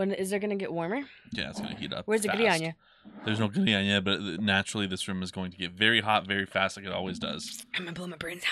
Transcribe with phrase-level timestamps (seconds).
[0.00, 1.02] When is there gonna get warmer?
[1.30, 2.06] Yeah, it's gonna heat up.
[2.06, 2.38] Where's the fast.
[2.40, 2.74] gridiron?
[3.26, 6.78] There's no gridiron, but naturally this room is going to get very hot very fast,
[6.78, 7.66] like it always does.
[7.74, 8.42] I'm gonna blow my brains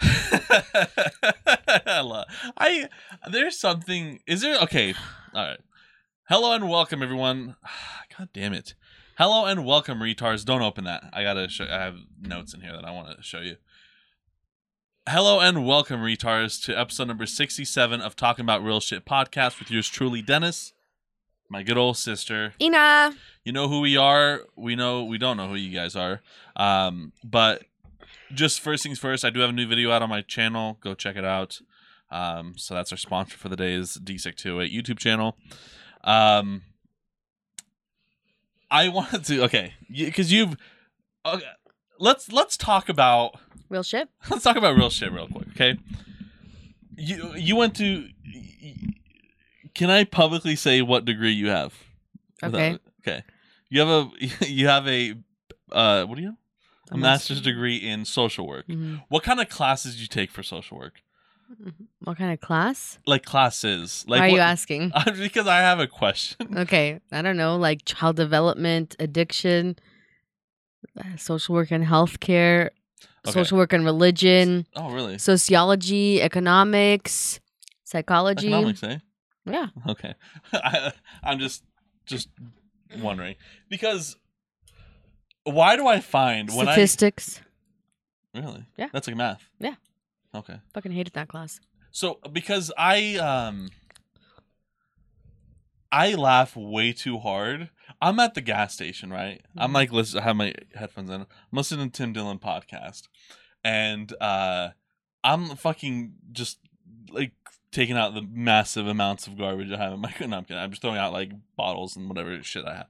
[0.00, 0.42] out.
[1.88, 2.26] I love-
[2.56, 2.88] I
[3.28, 4.20] there's something.
[4.28, 4.94] Is there okay?
[5.34, 5.58] All right.
[6.28, 7.56] Hello and welcome, everyone.
[8.16, 8.74] God damn it.
[9.18, 10.44] Hello and welcome, retards.
[10.44, 11.02] Don't open that.
[11.12, 11.48] I gotta.
[11.48, 13.56] Show, I have notes in here that I want to show you.
[15.08, 19.68] Hello and welcome, retards, to episode number sixty-seven of Talking About Real Shit podcast with
[19.70, 20.72] yours truly, Dennis,
[21.48, 22.54] my good old sister.
[22.60, 23.14] Ina.
[23.44, 24.42] You know who we are.
[24.56, 26.20] We know we don't know who you guys are.
[26.56, 27.64] Um, but
[28.32, 30.78] just first things first, I do have a new video out on my channel.
[30.80, 31.60] Go check it out.
[32.10, 35.36] Um, so that's our sponsor for the day is DSEC208 YouTube channel.
[36.04, 36.62] Um,
[38.70, 40.56] I wanted to okay because you've
[41.24, 41.44] okay,
[41.98, 43.36] let's let's talk about
[43.68, 44.08] Real shit.
[44.30, 45.48] let's talk about real shit real quick.
[45.50, 45.78] Okay,
[46.96, 48.08] you you went to.
[49.76, 51.72] Can I publicly say what degree you have?
[52.42, 52.72] Okay.
[52.72, 53.22] Without- okay.
[53.68, 54.10] You have a
[54.46, 55.14] you have a
[55.72, 56.36] uh what do you have?
[56.90, 58.66] A, A master's master- degree in social work.
[58.68, 59.02] Mhm.
[59.08, 61.02] What kind of classes did you take for social work?
[62.00, 62.98] What kind of class?
[63.06, 64.04] Like classes?
[64.08, 64.92] Like Why are what- you asking?
[65.18, 66.36] because I have a question.
[66.58, 69.76] Okay, I don't know, like child development, addiction,
[70.98, 72.70] uh, social work and healthcare,
[73.26, 73.32] Okay.
[73.32, 75.18] social work and religion, Oh, really?
[75.18, 77.38] sociology, economics,
[77.84, 78.48] psychology.
[78.48, 78.98] Economics, eh?
[79.46, 79.68] Yeah.
[79.88, 80.14] Okay.
[80.52, 81.62] I, I'm just
[82.04, 82.28] just
[83.00, 83.36] wondering
[83.68, 84.16] because
[85.44, 87.40] why do I find when I Statistics.
[88.34, 88.66] Really?
[88.76, 88.88] Yeah.
[88.92, 89.48] That's like math.
[89.60, 89.74] Yeah.
[90.34, 90.56] Okay.
[90.74, 91.60] Fucking hated that class.
[91.90, 93.68] So because I um
[95.92, 97.70] I laugh way too hard.
[98.02, 99.40] I'm at the gas station, right?
[99.56, 99.74] I'm Mhm.
[99.74, 101.20] like listen I have my headphones in.
[101.22, 103.08] I'm listening to Tim Dillon podcast.
[103.64, 104.70] And uh
[105.24, 106.58] I'm fucking just
[107.10, 107.32] like
[107.76, 110.56] taking out the massive amounts of garbage I have in my no, I'm kidding.
[110.62, 112.86] I'm just throwing out like bottles and whatever shit I have.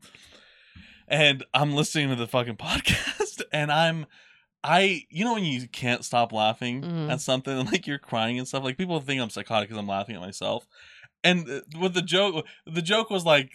[1.09, 4.07] And I'm listening to the fucking podcast and I'm
[4.65, 7.11] I you know when you can't stop laughing Mhm.
[7.11, 9.87] at something and like you're crying and stuff like people think I'm psychotic because I'm
[9.89, 10.67] laughing at myself.
[11.23, 13.51] And uh, with the joke the joke was like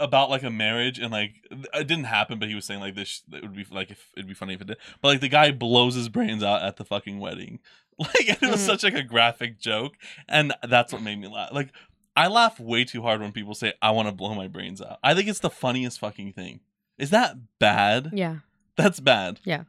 [0.00, 3.22] about like a marriage and like it didn't happen but he was saying like this
[3.32, 5.50] it would be like if it'd be funny if it did but like the guy
[5.50, 7.58] blows his brains out at the fucking wedding
[8.14, 8.66] like it was Mhm.
[8.66, 9.94] such like a graphic joke
[10.28, 11.70] and that's what made me laugh like
[12.16, 14.98] I laugh way too hard when people say I want to blow my brains out
[15.02, 16.60] I think it's the funniest fucking thing
[16.96, 18.36] is that bad Yeah.
[18.76, 19.40] that's bad.
[19.44, 19.64] Yeah.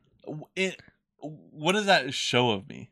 [0.55, 0.79] It.
[1.21, 2.89] What does that show of me?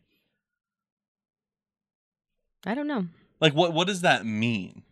[2.66, 3.08] I don't know.
[3.40, 3.74] Like, what?
[3.74, 4.84] What does that mean?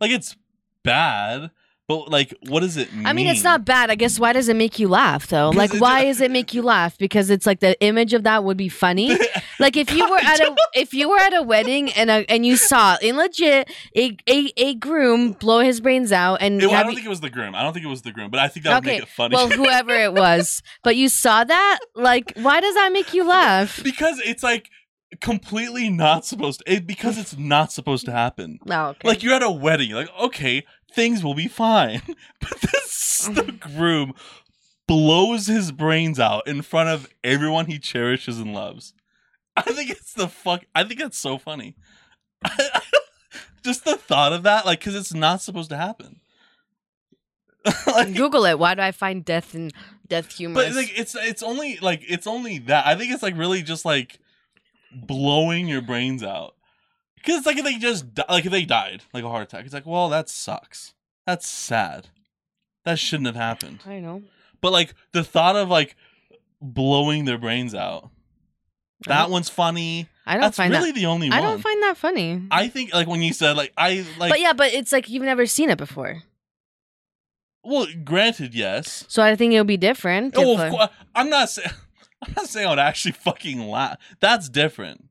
[0.00, 0.36] Like, it's
[0.82, 1.50] bad,
[1.90, 3.04] but like, what does it mean?
[3.04, 3.90] I mean, it's not bad.
[3.90, 5.50] I guess why does it make you laugh though?
[5.50, 6.96] Like, why does it make you laugh?
[6.96, 9.18] Because it's like the image of that would be funny.
[9.58, 12.46] Like if you were at a if you were at a wedding and a, and
[12.46, 16.82] you saw in legit a, a a groom blow his brains out and It- I
[16.82, 17.54] don't you- think it was the groom.
[17.54, 19.08] I don't think it was the groom, but I think that would Okay, make it
[19.10, 19.36] funny.
[19.36, 23.82] well whoever it was, but you saw that like why does that make you laugh?
[23.84, 24.70] because it's like
[25.20, 26.72] completely not supposed to.
[26.72, 28.58] It, because it's not supposed to happen.
[28.70, 29.08] Oh, okay.
[29.08, 32.02] Like you're at a wedding, like okay, things will be fine,
[32.40, 33.34] but this mm-hmm.
[33.34, 34.14] the groom
[34.86, 38.92] blows his brains out in front of everyone he cherishes and loves.
[39.56, 40.64] I think it's the fuck.
[40.74, 41.76] I think that's so funny.
[43.64, 46.20] Just the thought of that, like, because it's not supposed to happen.
[47.86, 48.58] like, Google it.
[48.58, 49.72] Why do I find death and
[50.08, 50.54] death humor?
[50.54, 52.86] but like, it's it's only like it's only that.
[52.86, 54.18] I think it's like really just like
[54.92, 56.54] blowing your brains out.
[57.20, 59.64] Because it's like if they just di- like if they died like a heart attack.
[59.64, 60.94] It's like, well, that sucks.
[61.26, 62.08] That's sad.
[62.84, 63.80] That shouldn't have happened.
[63.86, 64.22] I know.
[64.60, 65.96] But like the thought of like
[66.60, 68.10] blowing their brains out.
[69.06, 70.08] That one's funny.
[70.26, 71.00] I don't That's find really that.
[71.00, 72.42] the only I don't find that funny.
[72.50, 75.22] I think like when you said like I like but yeah, but it's like you've
[75.24, 76.22] never seen it before,
[77.64, 79.04] well, granted, yes.
[79.08, 80.34] so I think it would be different.
[80.36, 80.88] Oh, if, uh.
[81.14, 81.70] I'm not saying
[82.22, 83.98] I'm not saying I would actually fucking laugh.
[84.20, 85.08] That's different.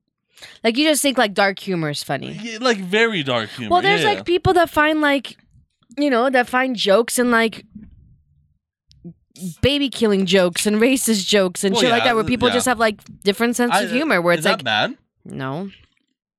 [0.64, 2.32] Like you just think like dark humor is funny.
[2.42, 3.72] Yeah, like very dark humor.
[3.74, 4.08] Well, there's yeah.
[4.10, 5.38] like people that find like,
[5.98, 7.66] you know, that find jokes and like
[9.62, 12.56] baby killing jokes and racist jokes and Well, shit like that, where people yeah.
[12.56, 14.22] just have like different sense I- of humor.
[14.22, 14.98] Where Is it's that like, bad?
[15.26, 15.70] no,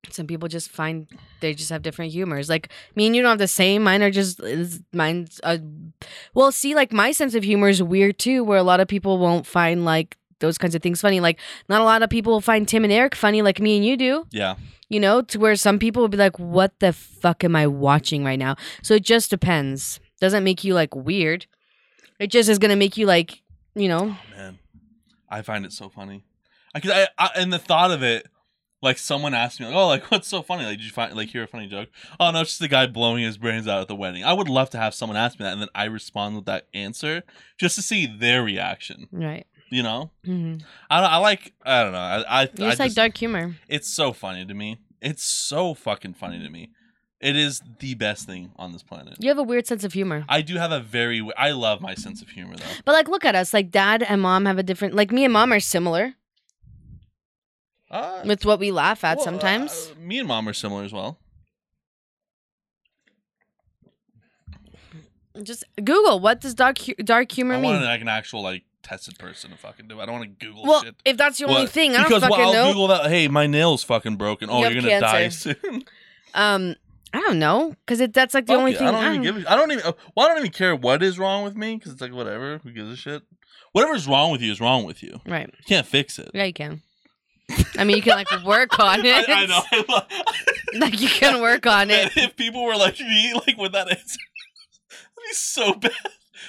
[0.09, 1.07] some people just find
[1.39, 2.49] they just have different humors.
[2.49, 3.83] Like me and you don't have the same.
[3.83, 5.39] Mine are just is- mine's.
[5.43, 5.57] Uh,
[6.33, 9.17] well, see, like my sense of humor is weird too, where a lot of people
[9.17, 11.19] won't find like those kinds of things funny.
[11.21, 11.39] Like
[11.69, 13.95] not a lot of people will find Tim and Eric funny, like me and you
[13.95, 14.55] do Yeah.
[14.89, 18.25] you know, to where some people would be like, what the fuck am I watching
[18.25, 18.57] right now?
[18.83, 19.99] So it just depends.
[20.19, 21.45] Doesn't make you like weird.
[22.19, 23.41] It just is gonna make you like,
[23.73, 24.59] you know, Oh man,
[25.29, 26.23] I find it so funny.
[26.75, 28.27] I, cause I, I and the thought of it,
[28.83, 30.65] Like someone asked me, like, "Oh, like what's so funny?
[30.65, 31.89] Like, did you find like hear a funny joke?"
[32.19, 34.23] Oh no, it's just the guy blowing his brains out at the wedding.
[34.23, 36.67] I would love to have someone ask me that, and then I respond with that
[36.73, 37.21] answer
[37.59, 39.07] just to see their reaction.
[39.11, 39.45] Right.
[39.73, 40.55] You know, hmm
[40.89, 41.97] I, I like I don't know.
[41.97, 43.55] I I, You I just like just- dark humor.
[43.69, 44.79] it's so funny to me.
[45.01, 46.71] It's so fucking funny to me.
[47.21, 49.15] It is the best thing on this planet.
[49.19, 50.25] You have a weird sense of humor.
[50.27, 52.65] I do have a very I love my sense of humor though.
[52.83, 53.53] But like, look at us.
[53.53, 54.93] Like, dad and mom have a different.
[54.95, 56.15] Like, me and mom are similar
[57.89, 59.71] Uh, with what we laugh at well, sometimes.
[59.95, 61.17] uh, me and mom are similar as well.
[65.43, 67.71] Just Google what does dark hu- dark humor I mean.
[67.71, 69.99] want like an actual like tested person to fucking do.
[70.01, 70.95] I don't want to Google well, shit.
[71.05, 71.69] if that's the only What?
[71.71, 72.67] thing, I don't because fucking well, I'll know.
[72.73, 73.09] Google that.
[73.09, 74.49] Hey, my nail's fucking broken.
[74.49, 75.55] Oh, You you are gonna die cancer.
[75.63, 75.83] soon.
[76.33, 76.75] Um,
[77.13, 78.87] I don't know because it that's like the Fuck only it, thing.
[78.87, 79.43] I don't even give.
[79.45, 79.83] A, I don't even.
[79.85, 82.59] uh, Well, I don't even care what is wrong with me because it's like whatever.
[82.59, 83.21] Who gives a shit?
[83.73, 85.19] Whatever's wrong with you is wrong with you.
[85.25, 85.47] right.
[85.47, 86.31] You can't fix it.
[86.33, 86.81] Yeah, you can.
[87.77, 89.27] I mean, you can like work on it.
[89.27, 89.61] I, I know.
[89.73, 90.07] I love-
[90.79, 92.15] Like you can work on it.
[92.15, 94.17] if people were like me, like with that answer,
[94.89, 95.91] that'd be so bad.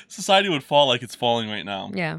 [0.08, 1.90] Society would fall like it's falling right now.
[1.94, 2.18] Yeah,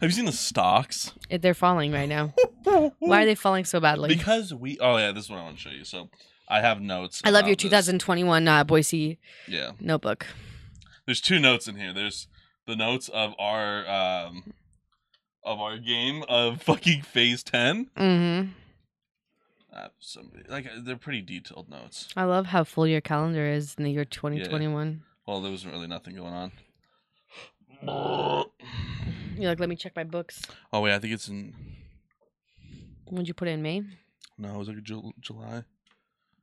[0.00, 1.12] Have you seen the stocks?
[1.30, 2.34] It- they're falling right now.
[2.98, 4.08] Why are they falling so badly?
[4.08, 4.78] Because we.
[4.80, 5.84] Oh yeah, this is what I want to show you.
[5.84, 6.08] So
[6.48, 7.20] I have notes.
[7.24, 7.62] I love your this.
[7.64, 10.26] 2021 uh, Boise Yeah, notebook.
[11.06, 11.92] there's two notes in here.
[11.92, 12.26] There's
[12.66, 14.52] the notes of our um
[15.44, 17.88] of our game of fucking phase ten.
[17.96, 18.50] Mm-hmm.
[19.72, 22.08] Uh, some like they're pretty detailed notes.
[22.16, 25.02] I love how full your calendar is in the year 2021.
[25.26, 26.52] Well, there wasn't really nothing going on.
[27.82, 30.42] You're like, let me check my books.
[30.72, 31.54] Oh wait, I think it's in.
[33.06, 33.82] When'd you put it in May?
[34.36, 35.64] No, it was like Ju- July.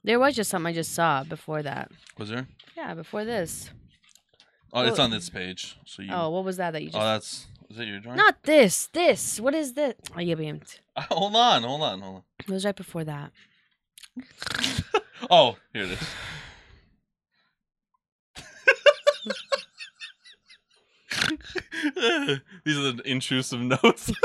[0.03, 1.91] There was just something I just saw before that.
[2.17, 2.47] Was there?
[2.77, 3.69] Yeah, before this.
[4.73, 5.03] Oh, it's Oh.
[5.03, 5.77] on this page.
[5.85, 6.11] So you.
[6.11, 7.01] Oh, what was that that you oh, just?
[7.01, 7.47] Oh, that's.
[7.69, 8.17] Is that your drawing?
[8.17, 8.87] Not this.
[8.87, 9.39] This.
[9.39, 9.95] What is this?
[10.15, 10.79] Oh, yeah, but
[11.09, 12.23] hold on, hold on, hold on.
[12.39, 13.31] it was right before that.
[15.29, 15.99] Oh, here it is.
[22.65, 24.11] These are the intrusive notes.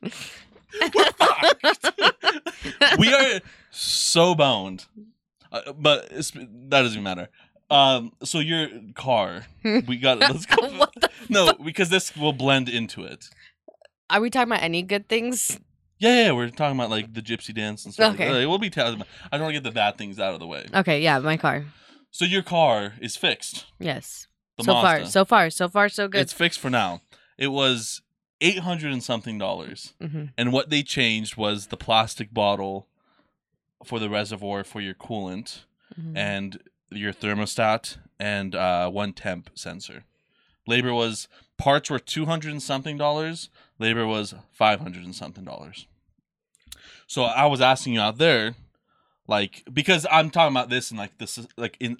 [2.98, 3.40] we are
[3.70, 4.86] so boned,
[5.50, 7.28] uh, but that doesn't even matter.
[7.70, 10.18] Um, so your car, we got.
[10.18, 10.86] Let's go.
[11.28, 13.28] no, because this will blend into it.
[14.10, 15.58] Are we talking about any good things?
[15.98, 18.14] Yeah, yeah, we're talking about like the gypsy dance and stuff.
[18.14, 18.28] Okay.
[18.28, 18.94] Okay, we'll be talking.
[18.94, 20.66] About, I don't want to get the bad things out of the way.
[20.72, 21.66] Okay, yeah, my car.
[22.10, 23.66] So your car is fixed.
[23.78, 24.27] Yes.
[24.58, 24.86] The so Mazda.
[24.88, 26.20] far, so far, so far, so good.
[26.20, 27.00] It's fixed for now.
[27.38, 28.02] It was
[28.40, 32.86] eight hundred and something dollars, hmm and what they changed was the plastic bottle
[33.84, 35.60] for the reservoir for your coolant
[35.94, 36.58] hmm and
[36.90, 40.04] your thermostat and uh, one temp sensor.
[40.66, 43.48] Labor was parts were two hundred and something dollars.
[43.78, 45.86] Labor was five hundred and something dollars.
[47.06, 48.54] So I was asking you out there,
[49.26, 51.98] like because I'm talking about this and like this is like in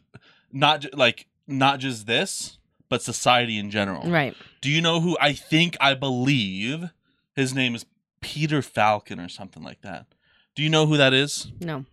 [0.52, 2.58] not like not just this,
[2.88, 4.08] but society in general.
[4.08, 4.36] Right.
[4.60, 6.90] Do you know who I think I believe
[7.34, 7.86] his name is
[8.20, 10.06] Peter Falcon or something like that?
[10.54, 11.50] Do you know who that is?
[11.60, 11.84] No.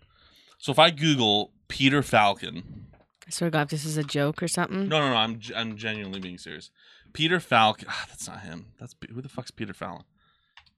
[0.57, 2.87] So if I Google Peter Falcon,
[3.27, 4.87] I swear to God, if this is a joke or something.
[4.87, 6.69] no, no, no, I'm I'm genuinely being serious.
[7.13, 8.67] Peter Falcon, ah, that's not him.
[8.79, 10.03] That's who the fuck's Peter Fallon?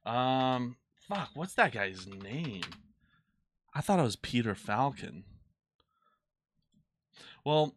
[0.05, 0.77] Um,
[1.07, 2.61] fuck, what's that guy's name?
[3.73, 5.23] I thought it was Peter Falcon.
[7.43, 7.75] Well,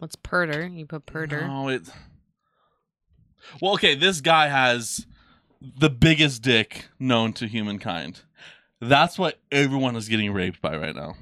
[0.00, 0.66] What's Purder?
[0.66, 1.46] You put Purder.
[1.46, 1.82] No, it.
[3.60, 5.06] Well, okay, this guy has
[5.60, 8.22] the biggest dick known to humankind.
[8.80, 11.14] That's what everyone is getting raped by right now.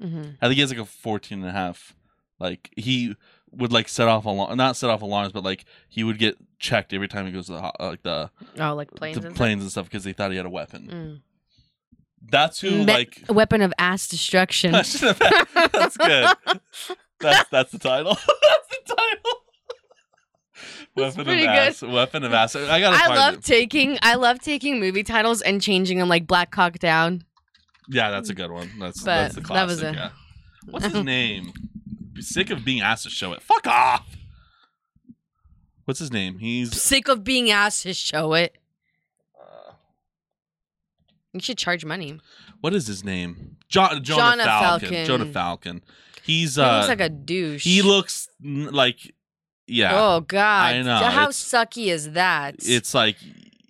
[0.00, 1.94] hmm I think he has like a 14 and a half.
[2.40, 3.14] Like he
[3.52, 6.92] would like set off alarm, not set off alarms, but like he would get checked
[6.92, 9.62] every time he goes to the uh, like the, Oh, like planes the and planes
[9.62, 10.88] and stuff because they thought he had a weapon.
[10.92, 11.20] Mm.
[12.30, 13.22] That's who Me- like.
[13.28, 14.72] A weapon of ass destruction.
[14.72, 16.30] that's good.
[17.32, 18.14] That's that's the title.
[18.14, 19.32] that's the title.
[20.96, 21.82] That's Weapon of pretty ass.
[21.82, 22.54] Weapon of ass.
[22.56, 23.44] I gotta I love it.
[23.44, 27.24] taking I love taking movie titles and changing them like Black Cock Down.
[27.88, 28.70] Yeah, that's a good one.
[28.78, 29.68] That's But that's the that classic.
[29.68, 30.10] was a- yeah.
[30.70, 31.52] What's his name?
[32.20, 33.42] Sick of being asked to show it.
[33.42, 34.06] Fuck off.
[35.84, 36.38] What's his name?
[36.38, 38.56] He's Sick of being asked to show it.
[39.38, 39.72] uh,
[41.32, 42.20] You should charge money.
[42.60, 43.56] what is his name?
[43.68, 44.88] John Jonah, Jonah Falcon.
[44.88, 45.06] Falcon.
[45.06, 45.82] Jonah Falcon.
[46.24, 47.64] He's he uh looks like a douche.
[47.64, 49.14] he looks like
[49.66, 49.92] yeah.
[49.94, 50.74] Oh God!
[50.74, 52.56] I know, How it's- sucky is that?
[52.60, 53.16] It's like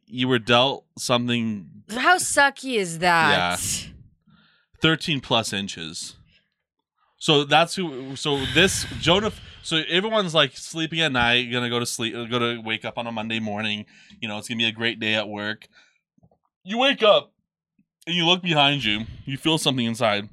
[0.07, 3.61] you were dealt something how sucky is that?
[3.61, 3.91] Yeah.
[4.81, 6.17] 13 plus inches.
[7.19, 8.17] So that's who.
[8.17, 9.33] So this Jonah.
[9.63, 13.07] So everyone's like sleeping at night, gonna go to sleep, go to wake up on
[13.07, 13.87] a Monday morning.
[14.21, 15.69] You know, it's gonna be a great day at work.
[16.65, 17.33] You wake up
[18.07, 19.03] and you look behind you.
[19.25, 20.29] You feel something inside.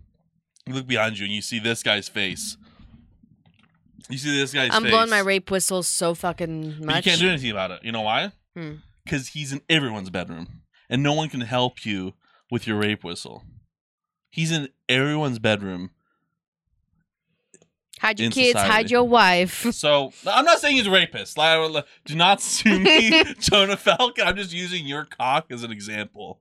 [0.71, 2.57] You look behind you and you see this guy's face.
[4.09, 4.75] You see this guy's face.
[4.75, 4.91] I'm face.
[4.91, 7.05] blowing my rape whistle so fucking But much.
[7.05, 7.81] you can't do anything about it.
[7.83, 8.31] You know why?
[8.55, 8.75] Hmm.
[9.03, 12.13] Because he's in everyone's bedroom, and no one can help you
[12.49, 13.43] with your rape whistle.
[14.29, 15.91] He's in everyone's bedroom.
[17.99, 18.71] hide your in kids, society.
[18.71, 19.65] hide your wife.
[19.73, 21.37] So I'm not saying he's a rapist.
[21.37, 24.27] Like, Do not sue me, Jonah Falcon.
[24.27, 26.39] I'm just using your cock as an example.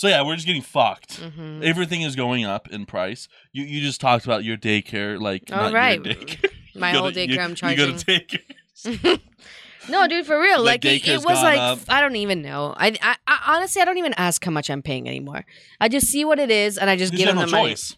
[0.00, 1.20] So yeah, we're just getting fucked.
[1.20, 1.62] Mhm.
[1.62, 3.28] Everything is going up in price.
[3.52, 6.02] You you just talked about your daycare, like All not right.
[6.02, 6.46] daycare.
[6.74, 7.92] My You whole daycare you, I'm You charging.
[7.92, 9.20] go to daycare.
[9.90, 10.60] no, dude, for real.
[10.64, 11.80] Like, Like, it, it was like up.
[11.90, 12.72] I don't even know.
[12.78, 15.44] I, I, I honestly I don't even ask how much I'm paying anymore.
[15.82, 17.68] I just see what it is and I just You give them no the money.
[17.70, 17.94] choice.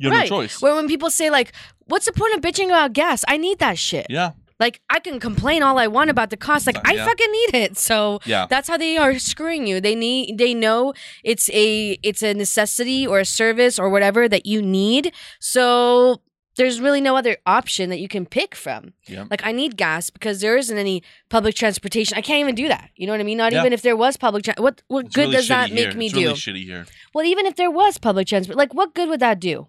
[0.00, 0.28] You have Right.
[0.30, 0.60] no choice.
[0.60, 1.52] Where when people say like,
[1.86, 4.06] "What's the point of bitching about gas?" I need that shit.
[4.10, 6.66] Yeah, Like I can complain all I want about the cost.
[6.66, 7.04] Like I yeah.
[7.04, 7.78] fucking need it.
[7.78, 8.46] So yeah.
[8.48, 9.80] that's how they are screwing you.
[9.80, 14.46] They need they know it's a it's a necessity or a service or whatever that
[14.46, 15.12] you need.
[15.38, 16.20] So
[16.56, 18.92] there's really no other option that you can pick from.
[19.06, 19.26] Yeah.
[19.30, 22.18] Like I need gas because there isn't any public transportation.
[22.18, 22.90] I can't even do that.
[22.96, 23.38] You know what I mean?
[23.38, 23.60] Not Yeah.
[23.60, 25.88] even if there was public tra- what what It's good really does that shitty make
[25.90, 25.94] here.
[25.94, 26.20] me it's do?
[26.20, 26.86] Really shitty here.
[27.14, 29.68] well, even if there was public transport, like what good would that do?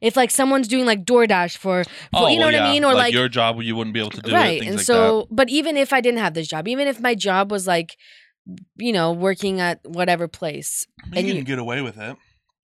[0.00, 2.84] If like someone's doing like DoorDash for, for Oh, you know well, what I mean,
[2.84, 4.34] or like, your job, you wouldn't be able to do it.
[4.34, 7.00] right, Things and like so, but even if I didn't have this job, even if
[7.00, 7.96] my job was like,
[8.76, 11.18] you know, working at whatever place, that.
[11.18, 12.16] and you you- can get away with it.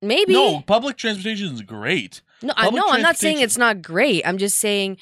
[0.01, 2.23] maybe No, public transportation is great.
[2.43, 2.85] No, I know.
[2.89, 4.27] I'm not saying it's not great.
[4.27, 4.97] I'm just saying,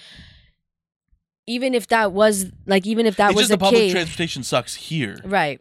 [1.46, 3.92] even if that was like, even if that it's was just the the public case,
[3.92, 5.18] transportation sucks here.
[5.24, 5.60] right,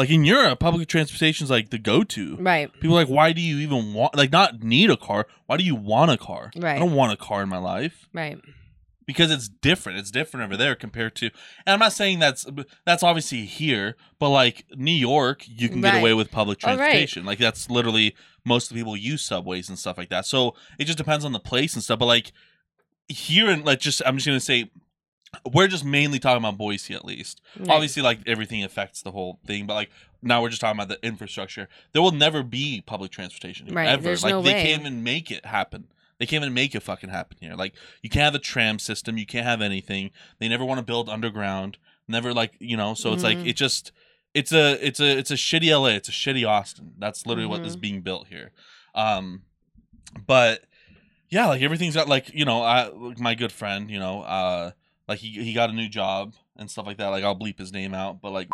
[0.00, 2.36] Like in Europe, public transportation is like the go-to.
[2.36, 5.26] right, People are like, why do you even want like not need a car?
[5.46, 6.50] Why do you want a car?
[6.56, 6.76] Right.
[6.76, 8.38] I don't want a car in my life right,
[9.06, 9.98] because it's different.
[9.98, 11.26] It's different over there compared to.
[11.66, 12.46] And I'm not saying that's
[12.86, 16.76] that's obviously here, but like New York, you can get away with public Oh, right.
[16.78, 17.24] transportation.
[17.26, 18.14] Like that's literally
[18.44, 20.24] most of the people use subways and stuff like that.
[20.24, 21.98] So it just depends on the place and stuff.
[21.98, 22.32] But like
[23.08, 24.70] here and like just I'm just gonna say.
[25.52, 27.40] We're just mainly talking about Boise, at least.
[27.58, 27.68] right.
[27.70, 29.90] Obviously, like everything affects the whole thing, but like
[30.22, 31.68] now we're just talking about the infrastructure.
[31.92, 34.02] There will never be public transportation here, Right, ever.
[34.02, 34.62] there's like no they way.
[34.64, 35.86] can't even make it happen.
[36.18, 37.54] They can't even make it fucking happen here.
[37.54, 39.16] Like you can't have a tram system.
[39.16, 40.10] You can't have anything.
[40.40, 41.78] They never want to build underground.
[42.08, 42.94] Never like you know.
[42.94, 43.46] So it's like Mhm.
[43.46, 43.92] it just
[44.34, 45.90] it's a it's a it's a shitty LA.
[45.90, 46.92] It's a shitty Austin.
[46.98, 47.68] That's literally what Mm-hmm.
[47.68, 48.50] is being built here.
[48.96, 49.42] Um,
[50.26, 50.64] but
[51.30, 54.72] yeah, like everything's got like you know, I like my good friend, you know, uh,
[55.10, 57.08] like he he got a new job and stuff like that.
[57.08, 58.48] Like I'll bleep his name out, but like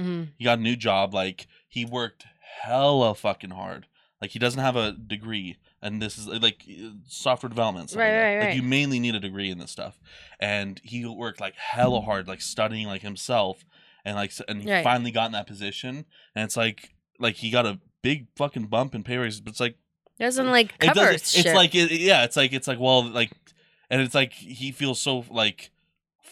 [0.00, 0.28] Mhm.
[0.38, 1.12] he got a new job.
[1.12, 2.24] Like he worked
[2.62, 3.86] hella fucking hard.
[4.22, 6.62] Like he doesn't have a degree, and this is like
[7.06, 7.92] software development.
[7.94, 8.34] Right, like, that.
[8.38, 9.98] right, like you mainly need a degree in this stuff,
[10.40, 13.64] and he worked like hella hard, like studying like himself,
[14.04, 14.84] and like and he Right.
[14.84, 18.94] finally got in that position, and it's like like he got a big fucking bump
[18.94, 19.76] in pay raise, but it's like
[20.18, 21.46] doesn't like it cover doesn't- shit.
[21.46, 23.32] It's like it, yeah, it's like it's like well, like,
[23.90, 25.70] and it's like he feels so like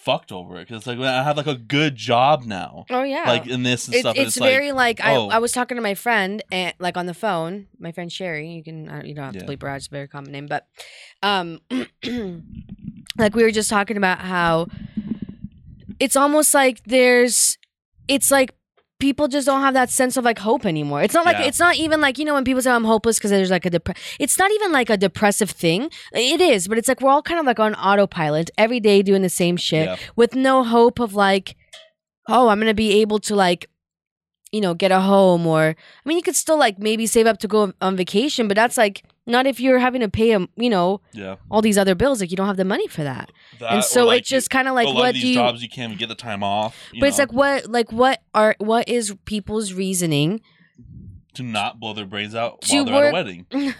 [0.04, 3.24] fucked over it because it's like I have like a good job now, oh yeah,
[3.26, 4.16] like in this and It- stuff.
[4.16, 5.28] and it's, very like, oh.
[5.28, 8.50] I, I was talking to my friend and like on the phone, my friend Sherry.
[8.50, 9.40] You can uh, you don't have Yeah.
[9.42, 10.46] to bleep her out; it's a very common name.
[10.46, 10.66] But
[11.22, 11.60] um,
[13.18, 14.66] like we were just talking about how
[16.00, 17.56] it's almost like there's,
[18.08, 18.54] it's like
[19.00, 21.02] people just don't have that sense of like hope anymore.
[21.02, 21.46] It's not like Yeah.
[21.46, 23.70] it's not even like you know when people say I'm hopeless because there's like a
[23.70, 25.90] dep- it's not even like a depressive thing.
[26.12, 29.22] It is, but it's like we're all kind of like on autopilot every day doing
[29.22, 31.56] the same shit yeah, with no hope of like,
[32.28, 33.66] oh, I'm gonna be able to like,
[34.52, 37.38] you know, get a home or I mean, you could still like maybe save up
[37.40, 40.68] to go on vacation, but that's like not if you're having to pay them, you
[40.68, 41.36] know, yeah.
[41.50, 42.20] all these other bills.
[42.20, 44.68] Like you don't have the money for that, That, and so like, it's just kind
[44.68, 45.34] of like what of these do you?
[45.34, 46.76] jobs you can't even get the time off.
[46.92, 50.40] you But it's like what, like what are what is people's reasoning?
[51.34, 53.46] to not blow their brains out To while they're at a wedding.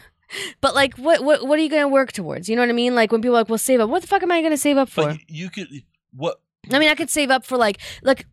[0.61, 2.49] But like what what what are you gonna work towards?
[2.49, 2.97] You know what I mean?
[2.97, 3.89] Like when people are like, well, save up.
[3.89, 5.05] What the fuck am I gonna save up for?
[5.05, 5.69] But you could
[6.13, 6.41] what
[6.73, 8.27] I mean, I could save up for like, like,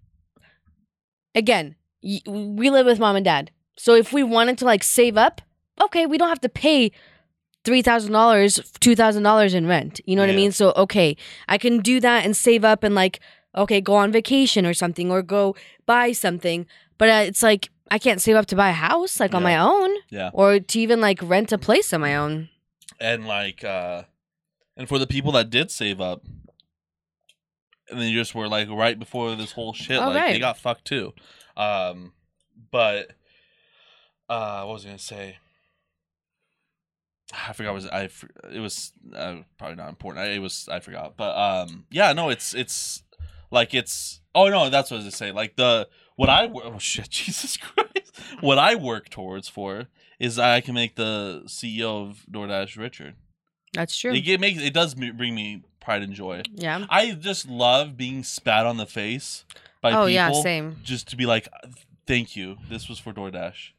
[1.35, 3.51] again, y- we live with mom and dad.
[3.77, 5.41] So if we wanted to like save up,
[5.81, 6.91] okay, we don't have to pay
[7.63, 10.01] three thousand dollars, two thousand dollars in rent.
[10.05, 10.51] You know what I mean?
[10.51, 11.15] So okay,
[11.47, 13.19] I can do that and save up and like,
[13.55, 16.65] okay, go on vacation or something or go buy something.
[16.97, 19.57] But uh, it's like I can't save up to buy a house like on my
[19.57, 20.29] own yeah.
[20.33, 22.50] or to even like rent a place on my own.
[23.00, 24.03] and like uh
[24.77, 26.23] and for the people that did save up
[27.89, 30.85] and then just were like right before this whole shit Oh, like they got fucked
[30.85, 31.13] too
[31.57, 32.13] um
[32.71, 33.11] but
[34.29, 35.38] uh what was i gonna say
[37.47, 38.09] I forgot was I
[38.51, 40.25] it was uh, probably not important.
[40.25, 43.03] I, it was I forgot, but um yeah no it's it's
[43.51, 46.77] like it's oh no that's what I was to say like the what I oh
[46.79, 49.88] shit Jesus Christ what I work towards for
[50.19, 53.15] is I can make the CEO of DoorDash Richard.
[53.73, 54.13] That's true.
[54.13, 56.43] It, it makes it does bring me pride and joy.
[56.53, 56.85] yeah.
[56.89, 59.45] I just love being spat on the face
[59.81, 60.09] by Oh people.
[60.09, 60.77] yeah, same.
[60.83, 61.47] Just to be like,
[62.05, 62.57] thank you.
[62.69, 63.69] This was for DoorDash.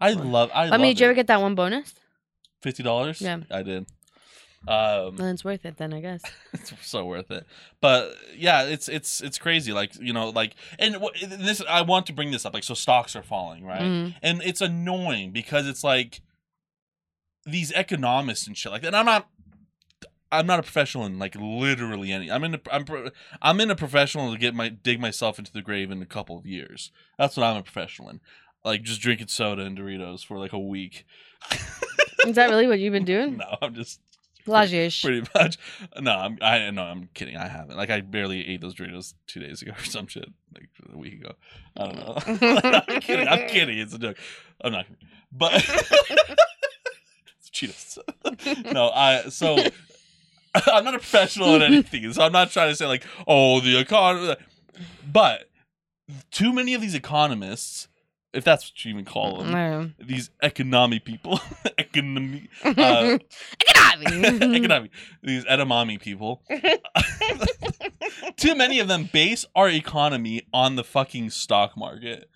[0.00, 0.50] I love.
[0.52, 1.94] I I love mean, did you ever get that one bonus?
[2.66, 3.20] Fifty dollars.
[3.20, 3.38] Yeah.
[3.48, 3.86] I did.
[4.66, 6.20] Um, Well, it's worth it then, I guess.
[6.52, 7.46] it's so worth it.
[7.80, 9.72] But yeah, it's it's it's crazy.
[9.72, 11.62] Like you know, like and this.
[11.68, 12.54] I want to bring this up.
[12.54, 13.82] Like so, stocks are falling, right?
[13.82, 14.14] Mhm.
[14.20, 16.22] And it's annoying because it's like
[17.44, 18.88] these economists and shit like that.
[18.88, 19.28] And I'm not.
[20.32, 22.32] I'm not a professional in like literally any.
[22.32, 22.56] I'm in.
[22.56, 22.84] A, I'm.
[23.40, 26.36] I'm in a professional to get my dig myself into the grave in a couple
[26.36, 26.90] of years.
[27.16, 28.20] That's what I'm a professional in.
[28.64, 31.04] Like just drinking soda and Doritos for like a week.
[32.26, 33.36] Is that really what you've been doing?
[33.38, 34.00] no, I'm just
[34.46, 35.02] Lajish.
[35.02, 35.58] pretty much.
[36.00, 36.38] No, I'm.
[36.40, 37.36] I no, I'm kidding.
[37.36, 37.76] I haven't.
[37.76, 40.28] Like I barely ate those Doritos two days ago or some shit.
[40.54, 41.32] Like a week ago.
[41.76, 42.82] I don't know.
[42.88, 43.28] I'm kidding.
[43.28, 43.78] I'm kidding.
[43.78, 44.18] It's a joke.
[44.62, 44.86] I'm not.
[44.86, 44.98] kidding.
[45.32, 45.54] But
[47.38, 48.72] it's Cheetos.
[48.72, 49.28] no, I.
[49.28, 49.56] So
[50.66, 53.78] I'm not a professional at anything, so I'm not trying to say like, oh, the
[53.78, 54.36] economy.
[55.10, 55.50] But
[56.30, 57.88] too many of these economists,
[58.36, 61.40] if that's what you even call them, I these economy people,
[61.78, 63.18] economy, uh.
[63.68, 64.56] Economy.
[64.56, 64.90] economy,
[65.22, 66.42] these edamame people.
[68.36, 72.28] Too many of them base our economy on the fucking stock market.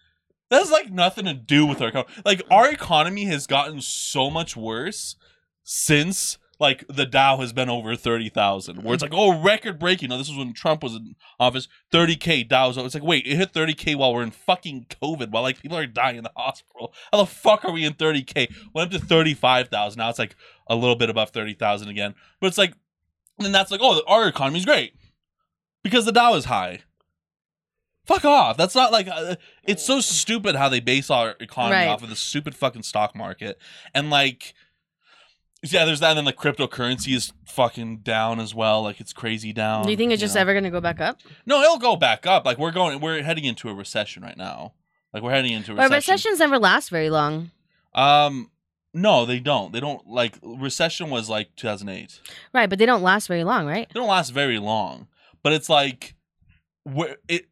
[0.48, 2.12] That's like nothing to do with our economy.
[2.24, 5.16] Like our economy has gotten so much worse
[5.62, 8.84] since like the Dow has been over thirty thousand.
[8.84, 10.10] Where it's like, oh, record breaking.
[10.10, 11.66] No, this was when Trump was in office.
[11.90, 12.76] Thirty k Dow's.
[12.76, 15.76] It's like, wait, it hit thirty k while we're in fucking COVID, while like people
[15.78, 16.92] are dying in the hospital.
[17.10, 18.48] How the fuck are we in thirty k?
[18.74, 19.98] Went up to thirty five thousand.
[19.98, 20.36] Now it's like
[20.68, 22.14] a little bit above thirty thousand again.
[22.40, 22.74] But it's like,
[23.38, 24.92] then that's like, oh, our economy's great
[25.82, 26.80] because the Dow is high.
[28.06, 28.56] Fuck off.
[28.56, 31.88] That's not like uh, it's so stupid how they base our economy Right.
[31.88, 33.58] off of the stupid fucking stock market
[33.94, 34.54] and like
[35.62, 36.10] yeah, there's that.
[36.10, 38.82] And then the cryptocurrency is fucking down as well.
[38.82, 39.84] Like it's crazy down.
[39.84, 40.40] Do you think it's just know.
[40.42, 41.18] ever gonna go back up?
[41.46, 42.44] No, it'll go back up.
[42.44, 44.72] Like we're going, we're heading into a recession right now.
[45.12, 46.12] Like we're heading into a But recession.
[46.12, 47.50] recessions never last very long.
[47.94, 48.50] Um,
[48.94, 49.72] no, they don't.
[49.72, 52.20] They don't like recession was like 2008.
[52.54, 53.88] Right, but they don't last very long, right?
[53.92, 55.08] They don't last very long,
[55.42, 56.14] but it's like
[56.84, 57.46] where it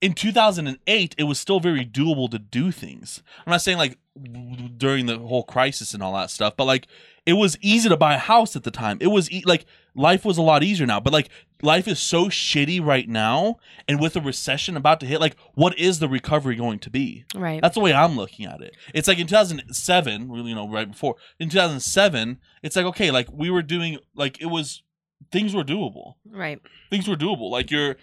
[0.00, 3.22] in 2008 it was still very doable to do things.
[3.46, 3.98] I'm not saying like
[4.76, 6.86] during the whole crisis and all that stuff, but like
[7.26, 8.98] it was easy to buy a house at the time.
[9.00, 11.28] It was e- like life was a lot easier now, but like
[11.62, 13.56] life is so shitty right now
[13.88, 17.24] and with a recession about to hit like what is the recovery going to be?
[17.34, 17.60] Right.
[17.60, 18.76] That's the way I'm looking at it.
[18.94, 23.28] It's like in 2007, well, you know, right before in 2007, it's like okay, like
[23.32, 24.82] we were doing like it was
[25.32, 26.14] things were doable.
[26.30, 26.60] right.
[26.90, 27.50] Things were doable.
[27.50, 27.96] Like you're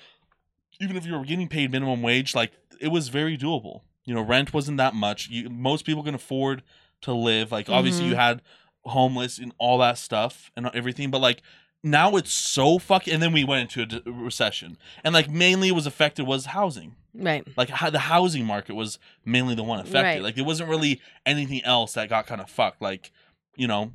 [0.82, 3.82] even if you were getting paid minimum wage, like it was very doable.
[4.12, 5.30] You know, rent wasn't that much.
[5.30, 6.64] You most people can afford
[7.00, 7.50] to live.
[7.50, 8.10] Like obviously Mhm.
[8.10, 8.42] you had
[8.84, 11.42] homeless and all that stuff and everything, but like
[11.82, 14.78] now it's so fucking and then we went into a d- recession.
[15.02, 17.48] And like mainly it was affected was housing Right.
[17.56, 20.02] like how the housing market was mainly the one affected.
[20.02, 20.22] Right.
[20.22, 22.82] Like there wasn't really anything else that got kind of fucked.
[22.82, 23.14] Like,
[23.56, 23.94] you know,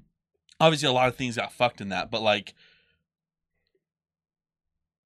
[0.59, 2.55] obviously a lot of things got fucked in that, but like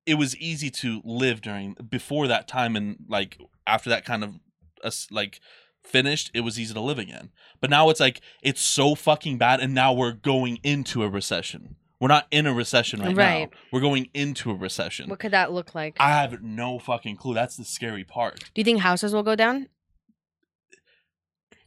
[0.06, 4.38] it was easy to live during before that time and like after that kind of
[4.84, 5.40] uh, like
[5.82, 7.30] finished, it was easy to live again.
[7.60, 11.76] But now it's like it's so fucking bad and now we're going into a recession.
[12.00, 13.50] We're not in a recession right, Right.
[13.50, 13.58] now.
[13.72, 15.10] We're going into a recession.
[15.10, 15.96] What could that look like?
[16.00, 17.34] I have no fucking clue.
[17.34, 18.40] That's the scary part.
[18.54, 19.68] Do you think houses will go down?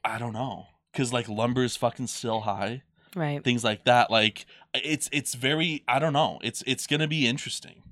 [0.04, 0.68] I don't know.
[0.94, 2.84] Cause like lumber is fucking still high.
[3.16, 3.44] Right.
[3.44, 4.12] Things like that.
[4.12, 6.40] Like it's it's very I don't know.
[6.44, 7.84] It's it's gonna be interesting.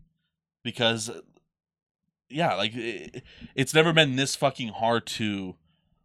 [0.64, 1.10] Because
[2.32, 3.24] yeah, like it,
[3.56, 5.56] it's never been this fucking hard to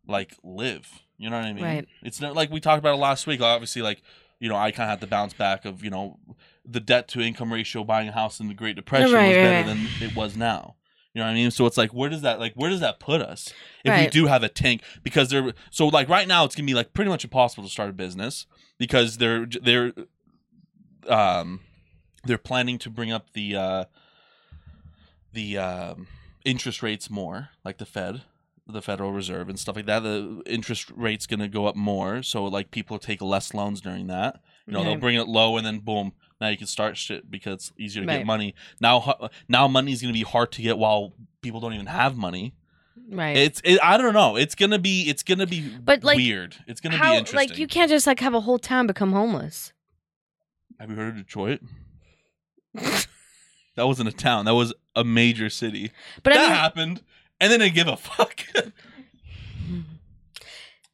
[0.07, 1.03] like live.
[1.19, 1.65] You know what I mean?
[1.65, 1.89] Right.
[2.03, 3.41] It's not like we talked about it last week.
[3.41, 4.03] Obviously, like
[4.39, 6.19] you know, I kind of had to bounce back of you know
[6.65, 9.43] the debt to income ratio buying a house in the Great Depression Right, was right,
[9.43, 9.89] better right.
[10.01, 10.77] than it was now.
[11.15, 11.51] You know what I mean?
[11.51, 13.51] So it's like, where does that like where does that put us
[13.85, 14.83] if we do have a tank?
[15.03, 17.89] Because they're so like right now it's gonna be like pretty much impossible to start
[17.89, 18.45] a business
[18.77, 19.95] because they're they're
[21.09, 21.61] um
[22.25, 23.85] they're planning to bring up the uh
[25.37, 26.07] the um
[26.45, 28.23] interest rates more, like the Fed,
[28.67, 30.01] the Federal Reserve and stuff like that.
[30.03, 34.41] The interest rate's gonna go up more, so like people take less loans during that.
[34.67, 37.55] You know, they'll bring it low and then boom, now you can start shit because
[37.55, 38.19] it's easier to Right.
[38.19, 38.55] get money.
[38.81, 42.53] Now, now money's gonna be hard to get while people don't even have money.
[43.09, 43.37] Right.
[43.37, 44.35] It's, it, I don't know.
[44.37, 46.57] It's gonna be, it's gonna be, But, like, weird.
[46.67, 47.51] It's gonna How be interesting.
[47.51, 49.73] like you can't just like have a whole town become homeless.
[50.81, 51.61] Have you heard of Detroit?
[53.77, 54.45] that wasn't a town.
[54.47, 55.93] That was a major city.
[56.23, 57.03] But that I mean, happened,
[57.41, 58.45] and then they give a fuck.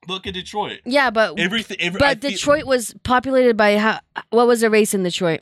[0.09, 0.81] Look at Detroit.
[0.85, 1.77] yeah, but Everything.
[1.81, 4.01] Every, but feel- Detroit was populated by how?
[4.31, 5.40] What was the race in Detroit?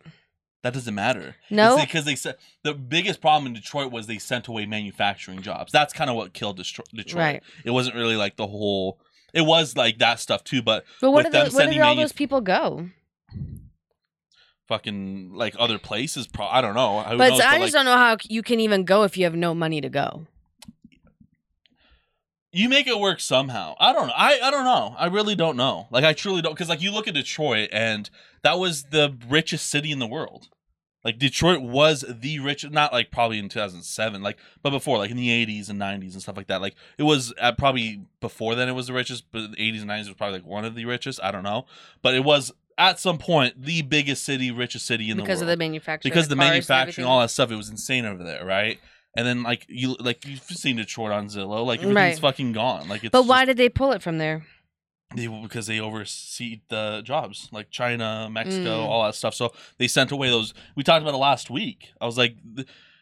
[0.62, 1.36] that doesn't matter.
[1.48, 1.76] No?
[1.76, 5.72] It's because they said the biggest problem in Detroit was they sent away manufacturing jobs.
[5.72, 7.18] That's kind of what killed Destro- Detroit.
[7.18, 7.42] Right.
[7.64, 8.98] It wasn't really like the whole.
[9.32, 12.12] It was like that stuff too, but But where did, where did all manu- those
[12.12, 12.90] people go?
[14.70, 16.26] Fucking like other places.
[16.26, 17.02] Pro- I don't know.
[17.02, 17.40] Who But knows?
[17.40, 19.82] I like, just don't know how you can even go if you have no money
[19.82, 20.26] to go.
[22.52, 23.74] you make it work somehow.
[23.78, 24.14] I don't know.
[24.16, 24.94] I, I don't know.
[24.98, 25.86] I really don't know.
[25.90, 28.08] Like I truly don't because like you look at Detroit and
[28.42, 30.48] that was the richest city in the world.
[31.04, 35.16] Like Detroit was the richest, not like probably in 2007, like but before, like in
[35.16, 36.60] the 80s and 90s and stuff like that.
[36.60, 39.90] Like it was uh, probably before then it was the richest, but the 80s and
[39.90, 41.18] 90s was probably like one of the richest.
[41.22, 41.66] I don't know,
[42.02, 45.28] but it was at some point the biggest city, richest city in because the world.
[45.28, 46.10] Because of the manufacturing.
[46.10, 48.80] because the and manufacturing, all that stuff, it was insane over there, right?
[49.16, 52.18] And then like you like you've seen Detroit on Zillow, like everything's Right.
[52.18, 52.88] fucking gone.
[52.88, 54.46] Like it's But why just- did they pull it from there?
[55.16, 58.88] they, because they oversee the jobs like China, Mexico, Mm.
[58.88, 59.34] all that stuff.
[59.34, 60.54] So they sent away those.
[60.76, 61.92] We talked about it last week.
[62.00, 62.36] I was like,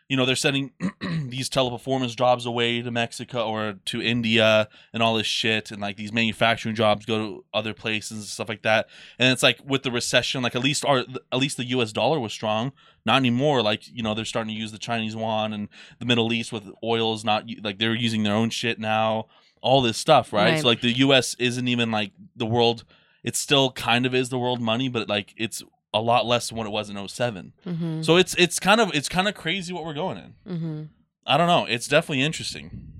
[0.08, 0.72] you know, they're sending
[1.28, 5.96] these teleperformance jobs away to Mexico or to India and all this shit, and like
[5.96, 8.88] these manufacturing jobs go to other places and stuff like that.
[9.18, 11.92] And it's like with the recession, like at least our at least the U.S.
[11.92, 12.72] dollar was strong.
[13.04, 13.62] Not anymore.
[13.62, 15.68] Like you know, they're starting to use the Chinese yuan and
[15.98, 19.26] the Middle East with oil is not like they're using their own shit now
[19.60, 20.52] all this stuff, right?
[20.52, 20.60] Right.
[20.60, 22.84] So like the US isn't even like the world
[23.24, 25.62] it still kind of is the world money, but like it's
[25.98, 28.02] a lot less than what it was in 7 Mm-hmm.
[28.02, 30.34] So it's it's kind of it's kind of crazy what we're going in.
[30.54, 30.82] Mm-hmm.
[31.26, 31.66] I don't know.
[31.66, 32.92] It's definitely interesting.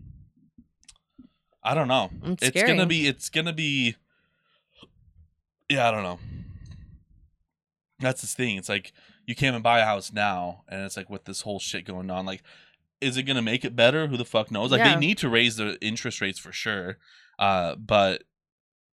[1.63, 2.11] I don't know.
[2.25, 3.97] It's, It's gonna be it's gonna be
[5.69, 6.19] Yeah, I don't know.
[8.01, 8.57] That's the thing.
[8.57, 8.93] It's like
[9.27, 12.11] you can't even buy a house now and it's like with this whole shit going
[12.11, 12.43] on, like
[13.01, 14.09] is it gonna make it better?
[14.09, 14.73] Who the fuck knows?
[14.73, 14.95] Like Yeah.
[14.95, 16.99] they need to raise the interest rates for sure.
[17.39, 18.25] Uh but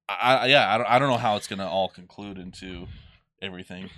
[0.08, 2.88] I, I yeah, I don't, I don't know how it's gonna all conclude into
[3.46, 3.90] everything.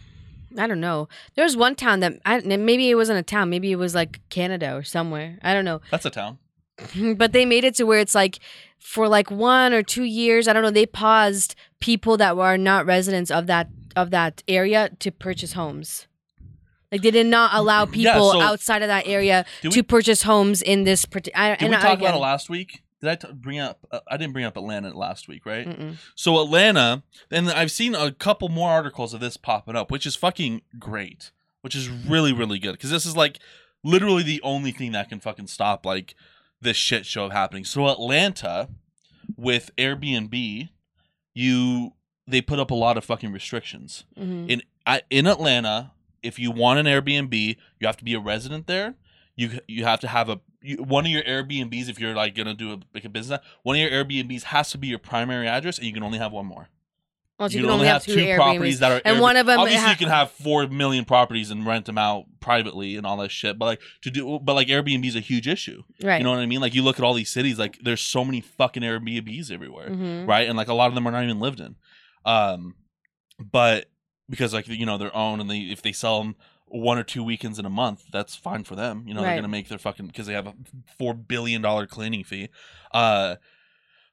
[0.57, 1.09] I don't know.
[1.35, 3.49] There's one town that I, maybe it wasn't a town.
[3.49, 5.37] Maybe it was like Canada or somewhere.
[5.41, 5.81] I don't know.
[5.91, 6.37] That's a town.
[7.17, 8.39] but they made it to where it's like
[8.79, 10.47] for like one or two years.
[10.47, 10.71] I don't know.
[10.71, 16.07] They paused people that were not residents of that of that area to purchase homes.
[16.91, 20.21] Like they did not allow Yeah, people so- outside of that area Did to purchase
[20.23, 21.03] homes in this.
[21.03, 22.83] parti- I, did and we I- talk about it last week?
[23.01, 23.85] Did I t- bring up?
[23.91, 25.67] Uh, I didn't bring up Atlanta last week, right?
[25.67, 25.95] Mm-mm.
[26.15, 30.15] So Atlanta, and I've seen a couple more articles of this popping up, which is
[30.15, 31.31] fucking great,
[31.61, 33.39] which is really really good because this is like
[33.83, 36.15] literally the only thing that can fucking stop like
[36.59, 37.63] this shit show happening.
[37.63, 38.69] So Atlanta,
[39.35, 40.69] with Airbnb,
[41.35, 41.93] you
[42.25, 44.49] they put up a lot of fucking restrictions Mhm.
[44.49, 45.91] in I, in Atlanta.
[46.23, 48.95] If you want an Airbnb, you have to be a resident there.
[49.37, 52.53] You you have to have a you, one of your Airbnbs if you're like gonna
[52.55, 53.39] do a like a business.
[53.63, 56.31] One of your Airbnbs has to be your primary address, and you can only have
[56.33, 56.67] one more.
[57.39, 59.21] Oh, so you, can only have, two, properties that are And Airbnb.
[59.21, 62.25] one of them Obviously, ha- you can have four million properties and rent them out
[62.39, 63.59] privately and all that shit.
[63.59, 65.83] But like to do, but like Airbnb is a huge issue.
[66.01, 66.17] right.
[66.17, 66.61] You know what I mean?
[66.61, 70.27] Like you look at all these cities, like there's so many fucking Airbnbs everywhere Mhm.
[70.27, 70.49] right?
[70.49, 71.75] And like a lot of them are not even lived in.
[72.25, 72.73] Um,
[73.39, 73.85] but
[74.27, 76.35] because like you know they're owned and they if they sell them
[76.69, 79.03] one or two weekends in a month, that's fine for them.
[79.07, 80.53] You know they're gonna make their fucking because they have a
[80.97, 82.49] four billion dollar cleaning fee.
[82.91, 83.35] Uh,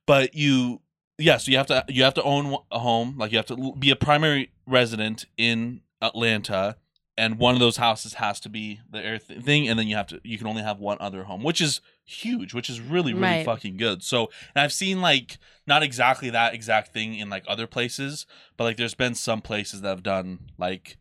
[0.06, 0.80] but you
[1.18, 3.74] yeah, so you have to you have to own a home, like you have to
[3.78, 6.76] be a primary resident in Atlanta.
[7.16, 9.94] And one of those houses has to be the air th- thing, and then you
[9.94, 13.14] have to you can only have one other home, which is huge, which is really
[13.14, 13.46] really Right.
[13.46, 14.02] fucking good.
[14.02, 18.64] So, and I've seen like not exactly that exact thing in like other places, but
[18.64, 20.96] like there's been some places that have done like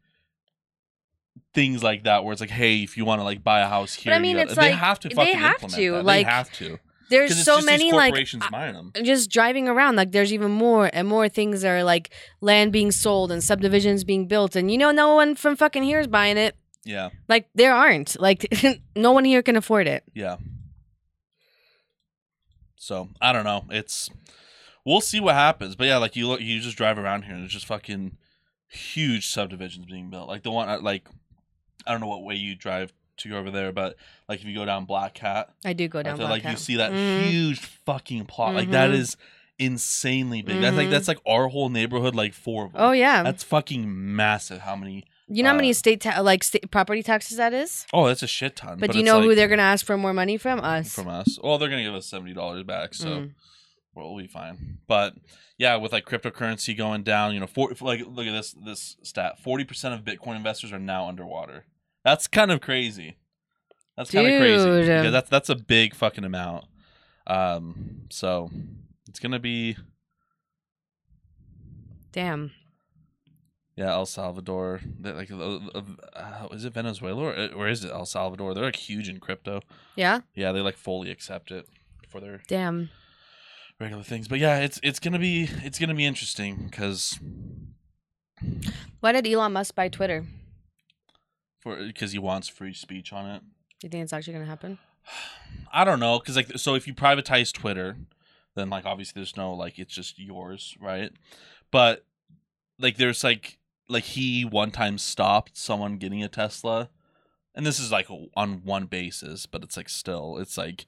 [1.54, 3.94] things like that where it's like, hey, if you want to like buy a house
[3.94, 6.06] here, I mean, it's they have to they fucking have implement to, that.
[6.06, 8.92] like, they have to There's so many like corporations buying them.
[8.96, 12.10] And just driving around like there's even more and more things that are like
[12.42, 16.00] land being sold and subdivisions being built and you know no one from fucking here
[16.00, 18.52] is buying it Yeah, like there aren't like
[18.96, 20.38] no one here can afford it yeah.
[22.76, 23.64] So I don't know.
[23.70, 24.10] It's
[24.84, 27.42] we'll see what happens, but yeah, like you look, you just drive around here and
[27.44, 28.18] there's just fucking
[28.68, 30.28] huge subdivisions being built.
[30.28, 31.08] Like the one, uh, like
[31.86, 33.96] I don't know what way you drive to go over there, but
[34.28, 36.58] like if you go down Black Cat, i do go down there, Black like you
[36.58, 37.30] see that Mhm.
[37.30, 38.56] huge fucking plot.
[38.56, 38.94] Like that Mhm.
[38.96, 39.18] is
[39.60, 40.62] insanely big.
[40.62, 40.92] That's like Mhm.
[40.92, 42.82] that's like our whole neighborhood, like four of them.
[42.82, 44.62] oh yeah That's fucking massive.
[44.62, 45.06] How many?
[45.30, 48.24] you know how many uh, state ta- like state property taxes that is Oh, that's
[48.24, 48.78] a shit ton.
[48.80, 51.40] but, do you know who they're gonna ask for more money from us from us?
[51.42, 52.94] Well, they're gonna give us seventy dollars back.
[52.94, 53.32] So Mm.
[53.96, 54.80] We'll be fine.
[54.88, 55.14] But
[55.58, 59.40] yeah, with like cryptocurrency going down, you know, for, like look at this this stat:
[59.40, 61.66] forty percent of Bitcoin investors are now underwater.
[62.04, 63.18] That's kind of crazy.
[63.96, 64.88] That's kind of crazy.
[64.88, 66.66] Yeah, that's that's a big fucking amount.
[67.28, 68.50] Um, so
[69.08, 69.78] it's gonna be
[72.12, 72.52] Damn.
[73.76, 74.82] yeah, El Salvador.
[75.00, 75.60] They're Like, uh,
[76.16, 78.54] uh, is it Venezuela or, uh, or is it El Salvador?
[78.54, 79.62] They're like huge in crypto.
[79.96, 80.22] Yeah.
[80.36, 81.68] Yeah, they like fully accept it
[82.10, 82.90] for their Damn.
[83.80, 84.28] Regular things.
[84.28, 87.20] But yeah, it's it's gonna be it's gonna be interesting because
[89.00, 90.26] Why did Elon Musk buy Twitter?
[91.64, 93.42] for because he wants free speech on it.
[93.82, 94.78] You think it's actually gonna happen?
[95.74, 97.96] I don't know because like so if you privatize Twitter,
[98.56, 101.12] then like obviously there's no like it's just yours, right?
[101.72, 102.06] But
[102.78, 103.58] like there's like
[103.88, 106.90] like he one time stopped someone getting a Tesla,
[107.56, 110.86] and this is like on one basis, but it's like still it's like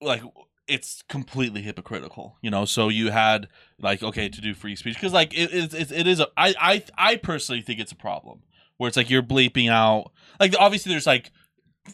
[0.00, 0.22] like
[0.68, 2.64] it's completely hypocritical, you know.
[2.64, 3.48] So you had
[3.80, 6.54] like okay to do free speech because like it it, it, it is a I
[6.60, 8.42] I I personally think it's a problem
[8.76, 11.32] where it's like you're bleeping out like obviously there's like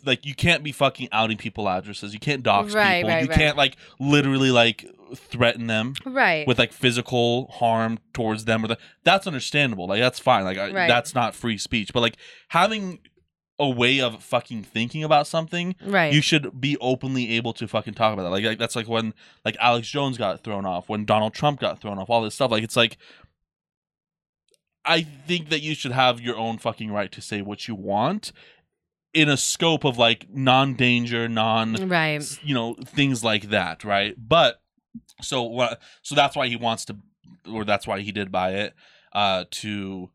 [0.04, 3.28] like you can't be fucking outing people addresses you can't dox Right, people right, you
[3.28, 3.38] right.
[3.38, 6.46] can't like literally like threaten them Right.
[6.46, 10.70] with like physical harm towards them or the, that's understandable like that's fine like I,
[10.72, 12.16] that's not free speech but like
[12.48, 12.98] having
[13.58, 16.12] a way of fucking thinking about something right.
[16.12, 18.30] you should be openly able to fucking talk about that.
[18.30, 19.14] Like, like that's like when
[19.44, 22.50] like Alex Jones got thrown off, when Donald Trump got thrown off, all this stuff.
[22.50, 22.98] Like it's like
[24.84, 28.32] I think that you should have your own fucking right to say what you want
[29.12, 32.38] in a scope of like non-danger, non right.
[32.42, 34.14] you know things like that, right?
[34.18, 34.60] But
[35.22, 35.80] so what?
[36.02, 36.96] So that's why he wants to,
[37.50, 38.74] or that's why he did buy it
[39.14, 40.10] uh, to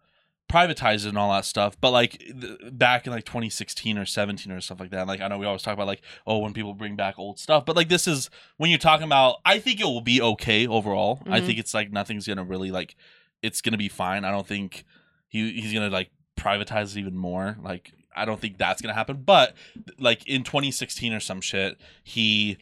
[0.52, 1.80] privatize it and all that stuff.
[1.80, 5.08] But like th- back in like 2016 or 17 or stuff like that.
[5.08, 7.66] Like I know we always talk about like oh when people bring back old stuff,
[7.66, 9.38] but like this is when you're talking about.
[9.46, 11.22] I think it will be okay overall.
[11.28, 11.46] I Mhm.
[11.46, 12.96] think it's like nothing's gonna really like
[13.42, 14.26] it's gonna be fine.
[14.26, 14.84] I don't think
[15.30, 17.58] he he's gonna like privatize it even more.
[17.62, 19.24] Like I don't think that's gonna happen.
[19.24, 19.56] But
[19.98, 22.58] like in 2016 or some shit, he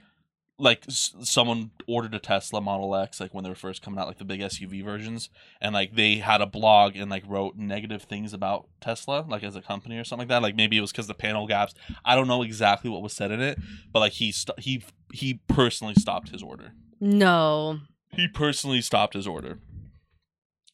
[0.62, 4.08] like s- someone ordered a Tesla Model X like when they were first coming out,
[4.08, 5.30] like the big SUV versions,
[5.62, 9.56] and like they had a blog and like wrote negative things about Tesla, like as
[9.56, 10.42] a company or something like that.
[10.44, 11.74] Like maybe it was because the panel gaps.
[12.04, 13.58] I don't know exactly what was said in it,
[13.94, 16.74] but like he st- he he personally stopped his order.
[17.00, 17.80] No.
[18.12, 19.60] He personally stopped his order.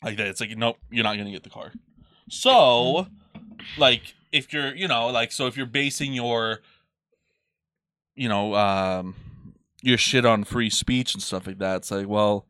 [0.04, 1.72] Like that, it's like nope, you're not gonna get the car.
[2.30, 3.08] So,
[3.78, 6.60] like if you're, you know, like so if you're basing your,
[8.16, 9.16] you know, um,
[9.86, 12.46] your shit on free speech and stuff like that, it's like, well,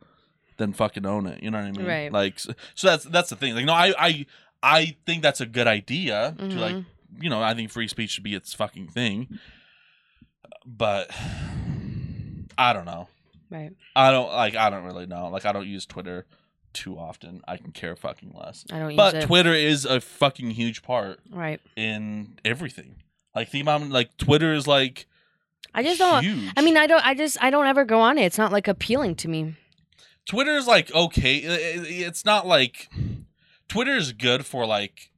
[0.57, 1.43] then fucking own it.
[1.43, 1.85] You know what I mean?
[1.85, 2.11] Right.
[2.11, 3.55] Like, so, so that's that's the thing.
[3.55, 4.25] Like, no, I I
[4.63, 6.85] I think that's a good idea to like, Mhm.
[7.21, 9.39] you know, I think free speech should be its fucking thing.
[10.65, 11.11] But
[12.57, 13.07] I don't know.
[13.49, 13.71] Right.
[13.95, 14.55] I don't like.
[14.55, 15.27] I don't really know.
[15.29, 16.25] Like, I don't use Twitter
[16.73, 17.41] too often.
[17.47, 18.65] I can care fucking less.
[18.71, 19.21] I don't But.
[19.21, 21.61] Twitter is a fucking huge part right.
[21.75, 22.95] in everything.
[23.35, 25.05] Like, think about like Twitter is like
[25.73, 26.23] I just don't.
[26.23, 26.51] huge.
[26.55, 27.05] I mean, I don't.
[27.05, 27.37] I just.
[27.41, 28.25] I don't ever go on it.
[28.25, 29.55] It's not like appealing to me.
[30.25, 31.35] Twitter is like okay.
[31.37, 32.89] It's not like
[33.67, 35.11] Twitter is good for like.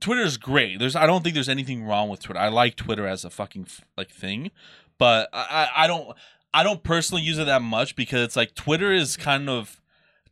[0.00, 0.78] Twitter is great.
[0.78, 2.40] There's I don't think there's anything wrong with Twitter.
[2.40, 4.50] I like Twitter as a fucking like thing,
[4.98, 6.16] but I I I don't
[6.54, 9.80] I don't personally use it that much because it's like Twitter is kind of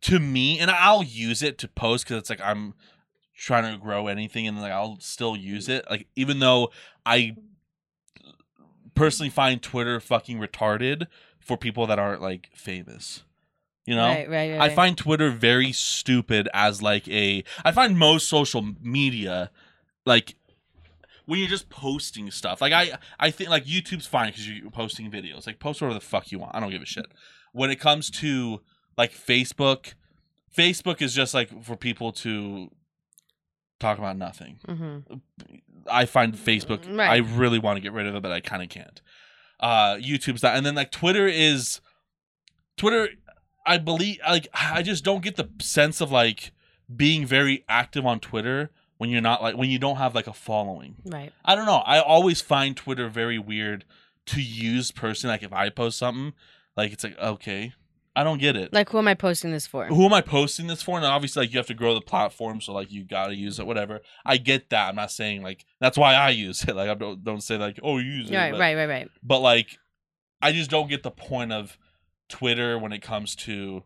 [0.02, 2.74] to me, and I'll use it to post because it's like I'm
[3.37, 5.85] trying to grow anything, and like I'll still use it.
[5.88, 6.70] Like even though
[7.06, 7.37] I
[9.00, 11.06] personally find Twitter fucking retarded
[11.38, 13.22] for people that aren't like famous,
[13.86, 14.08] you know.
[14.08, 14.28] Right.
[14.28, 14.50] Right.
[14.52, 19.50] right I find Twitter very stupid as like a I find most social media
[20.04, 20.34] like
[21.24, 22.60] when you're just posting stuff.
[22.60, 25.46] Like I I think like YouTube's fine cuz you're posting videos.
[25.46, 26.54] Like post whatever the fuck you want.
[26.54, 27.06] I don't give a shit.
[27.52, 28.60] When it comes to
[28.98, 29.94] like Facebook,
[30.54, 32.70] Facebook is just like for people to
[33.80, 34.58] talk about nothing.
[34.68, 35.14] Mm-hmm.
[35.90, 36.86] I find Facebook.
[36.96, 37.10] Right.
[37.10, 39.00] I really want to get rid of it, but I kind of can't.
[39.58, 41.80] Uh, YouTube's that, and then like Twitter is
[42.76, 43.08] Twitter.
[43.66, 46.52] I believe like I just don't get the sense of like
[46.94, 50.32] being very active on Twitter when you're not like when you don't have like a
[50.32, 50.96] following.
[51.04, 51.32] Right.
[51.44, 51.82] I don't know.
[51.86, 53.84] I always find Twitter very weird
[54.26, 55.34] to use personally.
[55.34, 56.32] Like if I post something,
[56.76, 57.74] like it's like okay,
[58.16, 58.73] I don't get it.
[58.73, 59.87] Like, who am I posting this for?
[59.87, 60.96] Who am I posting this for?
[60.96, 63.66] And obviously, like you have to grow the platform, so like you gotta use it,
[63.66, 64.01] whatever.
[64.27, 64.88] I get that.
[64.88, 66.75] I'm not saying like that's why I use it.
[66.81, 68.51] Like I don't don't say like oh you use it, Right.
[68.53, 68.75] but, Right.
[68.75, 68.88] Right.
[68.88, 69.09] Right.
[69.23, 69.79] but like
[70.42, 71.79] I just don't get the point of
[72.29, 73.85] Twitter when it comes to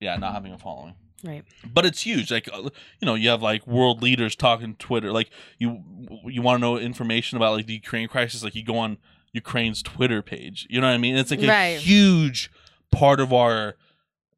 [0.00, 0.94] yeah not having a following.
[1.24, 1.44] Right.
[1.64, 2.30] But it's huge.
[2.30, 2.68] Like uh,
[3.00, 5.10] you know, you have like world leaders talking Twitter.
[5.10, 5.82] Like you
[6.26, 8.44] you want to know information about like the Ukraine crisis.
[8.44, 8.98] Like you go on
[9.32, 10.66] Ukraine's Twitter page.
[10.70, 11.16] You know what I mean?
[11.16, 12.50] It's like a huge
[12.90, 13.74] part of our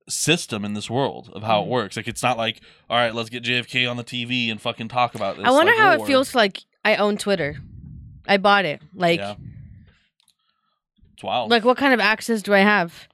[0.09, 1.69] system in this world of how it Mhm.
[1.69, 1.97] works.
[1.97, 5.15] Like it's not like, all right, let's get JFK on the TV and fucking talk
[5.15, 5.47] about this.
[5.47, 7.59] I wonder like, how it feels like I own Twitter.
[8.27, 8.81] I bought it.
[8.95, 9.35] Like, yeah.
[11.15, 11.51] It's wild.
[11.51, 13.09] like what kind of access do I have?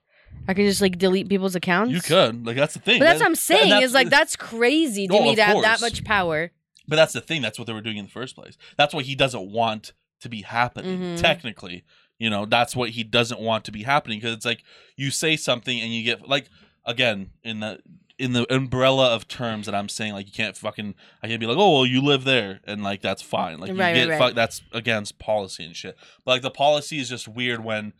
[0.48, 1.92] I could just like delete people's accounts.
[1.92, 2.46] you could.
[2.46, 2.98] Like that's the thing.
[3.00, 3.82] But that's That- what I'm saying.
[3.82, 6.52] Is like that's crazy to No, me to have that much power.
[6.88, 7.42] But that's the thing.
[7.42, 8.56] That's what they were doing in the first place.
[8.76, 11.00] That's why he doesn't want to be happening.
[11.16, 11.20] Mhm.
[11.20, 11.82] Technically,
[12.18, 14.62] you know, that's what he doesn't want to be happening because it's like
[14.96, 16.48] you say something and you get like
[16.84, 17.80] again in the
[18.18, 21.46] in the umbrella of terms that I'm saying like you can't fucking I can't be
[21.46, 24.18] like oh well you live there and like that's fine like you Right, get right,
[24.18, 24.34] fuck right.
[24.34, 25.96] that's against policy and shit.
[26.24, 27.92] But like the policy is just weird when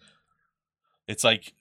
[1.07, 1.53] it's like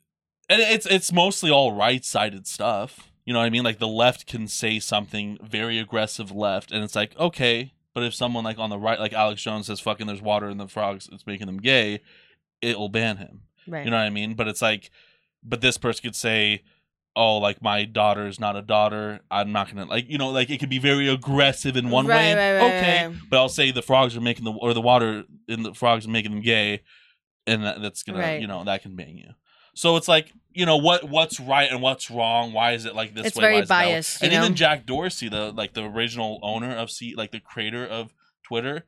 [0.49, 3.11] and it's it's mostly all right sided stuff.
[3.25, 3.63] You know what I mean?
[3.63, 8.13] Like the left can say something very aggressive left, and it's like okay, but if
[8.13, 11.09] someone like on the right, like Alex Jones says, "Fucking there's water in the frogs,"
[11.11, 12.01] it's making them gay,
[12.65, 13.41] it'll ban him.
[13.67, 13.85] Right.
[13.85, 14.33] You know what I mean?
[14.35, 14.91] But it's like,
[15.43, 16.63] but this person could say,
[17.15, 19.21] "Oh, like my daughter's not a daughter.
[19.31, 22.35] I'm not gonna like you know like it could be very aggressive in one Right,
[22.35, 22.57] way.
[22.59, 25.73] right, okay, but I'll say the frogs are making the or the water in the
[25.73, 26.81] frogs are making them gay,
[27.47, 29.31] and that, that's gonna you know that can ban you.
[29.73, 32.53] So it's like you know what what's right and what's wrong.
[32.53, 33.41] Why is it like this It's way?
[33.41, 33.91] very Why is it that way?
[33.93, 34.55] biased, And even?
[34.55, 38.85] Jack Dorsey, the like the original owner of C, like the creator of Twitter,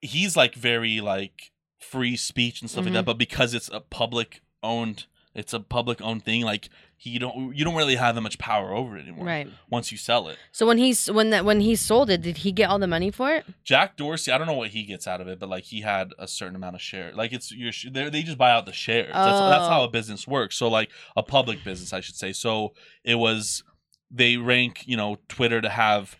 [0.00, 1.49] he's like very like
[1.80, 2.94] free speech and stuff like Mhm.
[2.98, 3.04] that.
[3.06, 6.42] But because it's a public owned, it's a public owned thing.
[6.42, 9.24] Like he don't you don't really have that much power over it anymore.
[9.24, 9.48] Right.
[9.70, 12.52] Once you sell it, So when he's when that when he sold it, did he
[12.52, 13.46] get all the money for it?
[13.64, 16.12] Jack Dorsey, I don't know what he gets out of it, but like he had
[16.18, 17.12] a certain amount of share.
[17.14, 19.12] Like it's your they they just buy out the shares.
[19.14, 19.84] That's that's how Oh.
[19.84, 20.56] a business works.
[20.56, 22.32] So like a public business, I should say.
[22.34, 23.62] So it was
[24.10, 26.16] they rank you know Twitter to have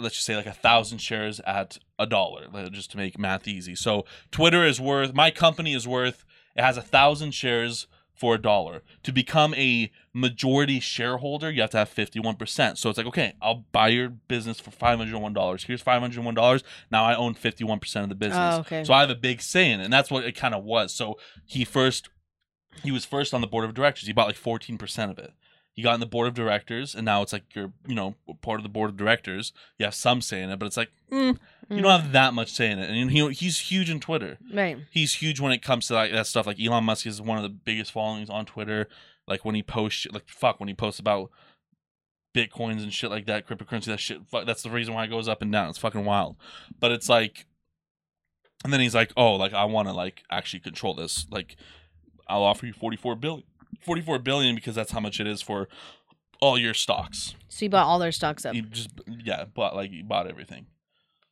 [0.00, 3.74] let's just say like a thousand shares at a dollar, just to make math easy.
[3.74, 6.24] So Twitter is worth my company is worth
[6.56, 7.86] it has a thousand shares
[8.20, 8.82] for a dollar.
[9.04, 12.76] To become a majority shareholder, you have to have 51%.
[12.76, 15.64] So it's like, okay, I'll buy your business for $501.
[15.64, 16.62] Here's $501.
[16.90, 18.56] Now I own 51% of the business.
[18.56, 18.84] Oh, okay.
[18.84, 19.84] So I have a big say in it.
[19.84, 20.94] And that's what it kind of was.
[20.94, 22.10] So he first,
[22.82, 24.06] he was first on the board of directors.
[24.06, 25.32] He bought like 14% of it.
[25.74, 28.58] He got in the board of directors, and now it's like you're, you know, part
[28.58, 29.52] of the board of directors.
[29.78, 31.38] You have some say in it, but it's like mm,
[31.70, 31.82] you Mm.
[31.82, 32.90] don't have that much say in it.
[32.90, 34.78] And he, he's huge in Twitter Right.
[34.90, 36.46] he's huge when it comes to like that stuff.
[36.46, 38.88] Like Elon Musk is one of the biggest followings on Twitter.
[39.28, 41.30] Like when he posts, like fuck, when he posts about
[42.34, 44.26] bitcoins and shit like that, cryptocurrency, that shit.
[44.26, 45.68] Fuck, that's the reason why it goes up and down.
[45.68, 46.36] It's fucking wild.
[46.78, 47.46] But it's like,
[48.64, 51.26] and then he's like, oh, like I want to like actually control this.
[51.30, 51.56] Like
[52.28, 53.44] I'll offer you forty four billion,
[53.80, 55.68] forty four billion because that's how much it is for
[56.40, 57.34] all your stocks.
[57.48, 58.54] So you bought all their stocks up.
[58.54, 60.66] He just yeah, bought like you bought everything.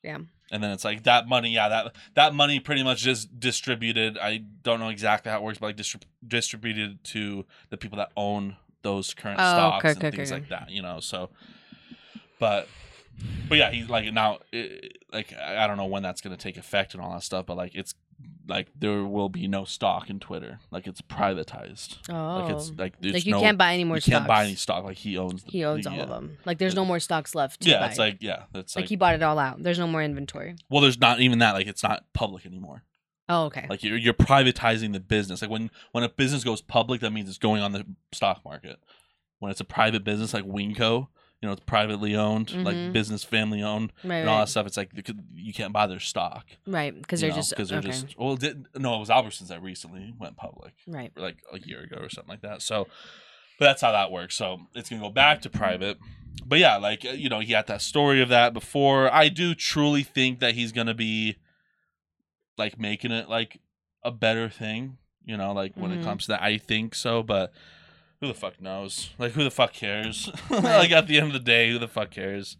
[0.02, 0.18] Yeah.
[0.50, 4.16] And then it's like that money, yeah, that that money pretty much just distributed.
[4.18, 8.12] I don't know exactly how it works, but like distrib- distributed to the people that
[8.16, 10.40] own those current Oh, stocks okay, and okay, things okay.
[10.40, 10.70] like that.
[10.70, 11.30] You know, so.
[12.38, 12.68] But,
[13.48, 16.56] but yeah, he's like now, it, like I I don't know when that's gonna take
[16.56, 17.94] effect and all that stuff, but like it's
[18.48, 20.58] like there will be no stock in Twitter.
[20.70, 21.98] Like it's privatized.
[22.08, 22.40] Oh.
[22.40, 22.74] Like it's oh.
[22.78, 24.12] like there's like you no, can't buy any more you stocks.
[24.12, 24.84] can't buy any stock.
[24.84, 25.44] Like he owns.
[25.44, 26.02] The, He owns all yeah.
[26.02, 26.38] of them.
[26.44, 27.60] Like there's no more stocks left.
[27.62, 27.86] To Yeah, buy.
[27.86, 29.62] it's like yeah, that's like like, he bought it all out.
[29.62, 30.56] There's no more inventory.
[30.70, 31.52] well, there's not even that.
[31.52, 32.82] Like it's not public anymore.
[33.28, 33.66] Oh, okay.
[33.68, 35.42] Like you're you're privatizing the business.
[35.42, 38.78] Like when when a business goes public, that means it's going on the stock market.
[39.38, 41.08] When it's a private business like Winco,
[41.40, 42.92] you know, it's privately owned, like Mhm.
[42.92, 44.66] business family owned, right, and all that stuff.
[44.66, 44.90] It's like
[45.34, 46.94] you can't buy their stock right.
[46.94, 47.88] Because they're know, just because they're okay.
[47.90, 51.12] just well, did, no, it was Albertsons that recently went public, right.
[51.16, 52.60] like a year ago or something like that.
[52.62, 52.88] So,
[53.58, 54.34] but that's how that works.
[54.34, 55.98] So it's gonna go back to private.
[56.44, 59.12] But yeah, like uh, you know, he had that story of that before.
[59.12, 61.36] I do truly think that he's gonna be
[62.56, 63.60] like making it like
[64.02, 64.98] a better thing.
[65.24, 66.00] You know, like when Mhm.
[66.00, 67.22] it comes to that, I think so.
[67.22, 67.52] But
[68.20, 69.10] who the fuck knows?
[69.18, 70.30] Like who the fuck cares?
[70.50, 72.56] Like at the end of the day, who the fuck cares?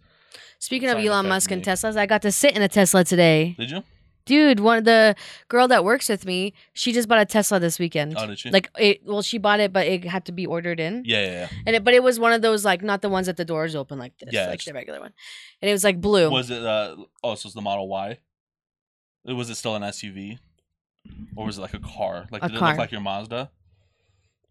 [0.58, 1.62] Speaking of Elon Musk and.
[1.62, 3.54] Teslas, I got to sit in a Tesla today.
[3.58, 3.82] Did you?
[4.26, 5.14] Dude, one of the
[5.48, 8.14] girl that works with me, she just bought a Tesla this weekend.
[8.18, 8.50] Oh, did you?
[8.50, 11.02] Like it, well, she bought it, but it had to be ordered in.
[11.06, 11.48] yeah, yeah, yeah.
[11.66, 13.74] And it, but it was one of those like not the ones that the doors
[13.74, 15.12] open like this, Yeah, like the regular one.
[15.62, 16.28] And it was like blue.
[16.30, 16.62] Was it?
[16.62, 18.18] uh Oh, so it's the Model Y.
[19.24, 20.38] Was it still an SUV,
[21.36, 22.26] or was it like a car?
[22.30, 23.50] Like A did it look like your Mazda?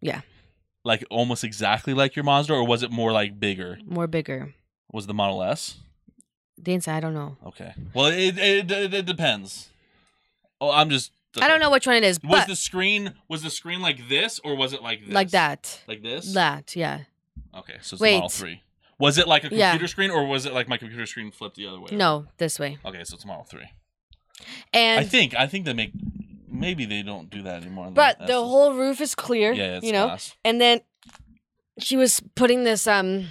[0.00, 0.22] Yeah.
[0.84, 3.78] Like almost exactly like your Mazda, or was it more like bigger?
[3.84, 4.54] more bigger.
[4.92, 5.76] Was the Model S?
[6.56, 7.36] The inside, I don't know.
[7.46, 7.74] Okay.
[7.94, 9.68] Well, it it, it, it depends.
[10.60, 11.12] Oh, I'm just.
[11.40, 14.08] I don't know which one it is, Was but the screen was the screen like
[14.08, 15.14] this, or was it like this?
[15.14, 16.32] like that, Like this.
[16.34, 17.00] that, yeah.
[17.56, 18.14] Okay, so it's Wait.
[18.14, 18.62] Model Three.
[18.98, 19.70] Was it like a Yeah.
[19.70, 21.88] computer screen, or was it like my computer screen flipped the other way?
[21.92, 22.78] No, this way.
[22.84, 23.68] Okay, so it's Model Three.
[24.72, 25.92] And I think I think they make
[26.50, 27.90] maybe they don't do that anymore.
[27.90, 29.52] but That's the just- whole roof is clear.
[29.52, 30.34] yeah, it's you know, glass.
[30.44, 30.80] and then
[31.78, 33.26] she was putting this um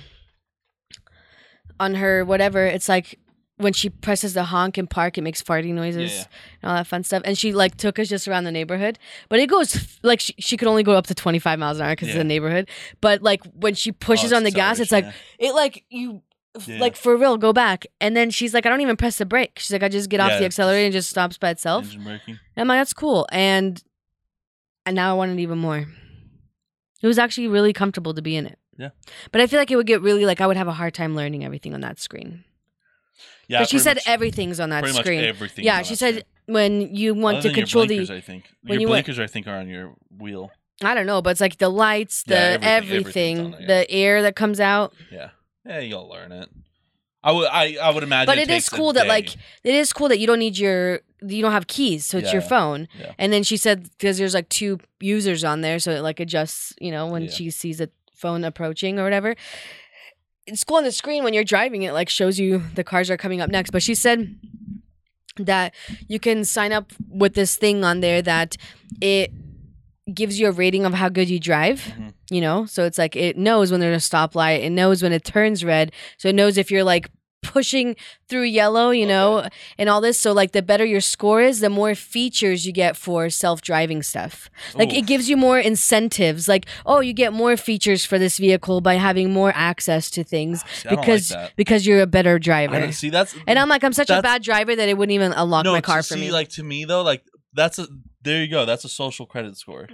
[1.79, 2.65] on her whatever.
[2.65, 3.19] It's like
[3.57, 6.25] when she presses the honk and park, it makes farting noises Yeah, yeah.
[6.61, 7.23] and all that fun stuff.
[7.25, 8.99] And she like took us just around the neighborhood,
[9.29, 11.79] but it goes f- like she, she could only go up to twenty five miles
[11.79, 12.21] an hour because it's Yeah.
[12.21, 12.69] a neighborhood.
[13.01, 15.05] But like when she pushes Oh, on the gas, it's like
[15.39, 16.21] it like you.
[16.65, 16.79] Yeah.
[16.79, 19.59] Like for real, go back, and then she's like, "I don't even press the brake."
[19.59, 22.03] She's like, "I just get off Yeah, the accelerator and just stops by itself." Engine
[22.03, 22.39] braking.
[22.55, 23.27] And I'm like, that's cool.
[23.31, 23.83] And
[24.85, 25.85] and now I want it even more.
[27.03, 28.57] It was actually really comfortable to be in it.
[28.77, 28.89] Yeah.
[29.31, 31.15] But I feel like it would get really like I would have a hard time
[31.15, 32.43] learning everything on that screen.
[33.47, 35.23] Yeah, but she said much- everything's on that screen.
[35.23, 35.63] everything.
[35.65, 36.23] yeah, she said screen.
[36.47, 39.27] when you want Other to control blinkers, the I think when your you blinkers, I
[39.27, 40.51] think, are on your wheel.
[40.83, 43.91] I don't know, but it's like the lights, the Yeah, everything, everything- on there, the
[43.91, 44.93] air that comes out.
[45.11, 45.29] Yeah,
[45.67, 46.49] yeah, you'll learn it.
[47.23, 48.27] I would, I, I would imagine.
[48.27, 49.09] But it it is cool that day.
[49.09, 52.31] like it is cool that you don't need your you don't have keys, so it's
[52.31, 52.87] your phone.
[52.97, 53.13] Yeah.
[53.17, 56.73] And then she said because there's like two users on there, so it like adjusts,
[56.79, 57.31] you know, when Yeah.
[57.31, 59.35] she sees a phone approaching or whatever.
[60.45, 63.17] It's cool on the screen when you're driving it, like shows you the cars are
[63.17, 63.71] coming up next.
[63.71, 64.35] But she said
[65.37, 65.73] that
[66.07, 68.55] you can sign up with this thing on there that
[69.01, 69.31] it
[70.13, 71.93] gives you a rating of how good you drive.
[71.99, 72.06] Mhm.
[72.29, 75.23] You know, so it's like it knows when there's a stoplight, it knows when it
[75.23, 77.09] turns red, so it knows if you're like
[77.47, 77.95] pushing
[78.27, 79.47] through yellow, you know,
[79.77, 80.19] and all this.
[80.19, 84.49] So like the better your score is, the more features you get for self-driving stuff.
[84.75, 86.47] Like it gives you more incentives.
[86.47, 90.63] Like, oh, you get more features for this vehicle by having more access to things
[90.63, 92.91] ah, See, I don't like because because you're a better driver.
[92.91, 95.63] see that's And I'm like, I'm such a bad driver that it wouldn't even unlock
[95.63, 96.31] no my to car for see, me.
[96.31, 97.23] Like to me though, like
[97.53, 97.87] that's a
[98.21, 98.65] there you go.
[98.65, 99.87] That's a social credit score.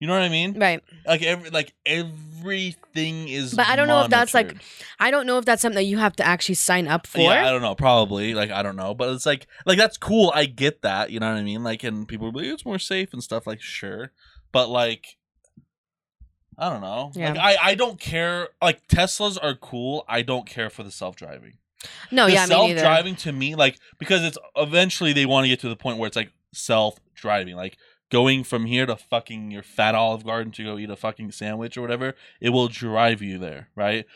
[0.00, 0.56] You know what I mean?
[0.58, 0.80] right.
[1.04, 3.54] Like every like everything is.
[3.54, 4.54] But I don't know if that's, like.
[5.00, 7.18] I don't know if that's something that you have to actually sign up for.
[7.18, 7.74] Yeah, I don't know.
[7.74, 10.30] Probably like I don't know, but it's like like that's cool.
[10.34, 11.10] I get that.
[11.10, 11.64] You know what I mean?
[11.64, 13.46] Like, and people believe like, it's more safe and stuff.
[13.46, 14.12] Like, sure,
[14.52, 15.16] but like.
[16.60, 17.12] I don't know.
[17.14, 17.30] Yeah.
[17.34, 18.48] Like I, I don't care.
[18.60, 20.04] Like Teslas are cool.
[20.08, 21.58] I don't care for the self driving.
[22.10, 25.60] no, the yeah, self driving to me, like because it's eventually they want to get
[25.60, 27.76] to the point where it's like self driving, like
[28.10, 31.76] going from here to fucking your fat Olive Garden to go eat a fucking sandwich
[31.76, 32.14] or whatever.
[32.40, 34.06] It will drive you there, right?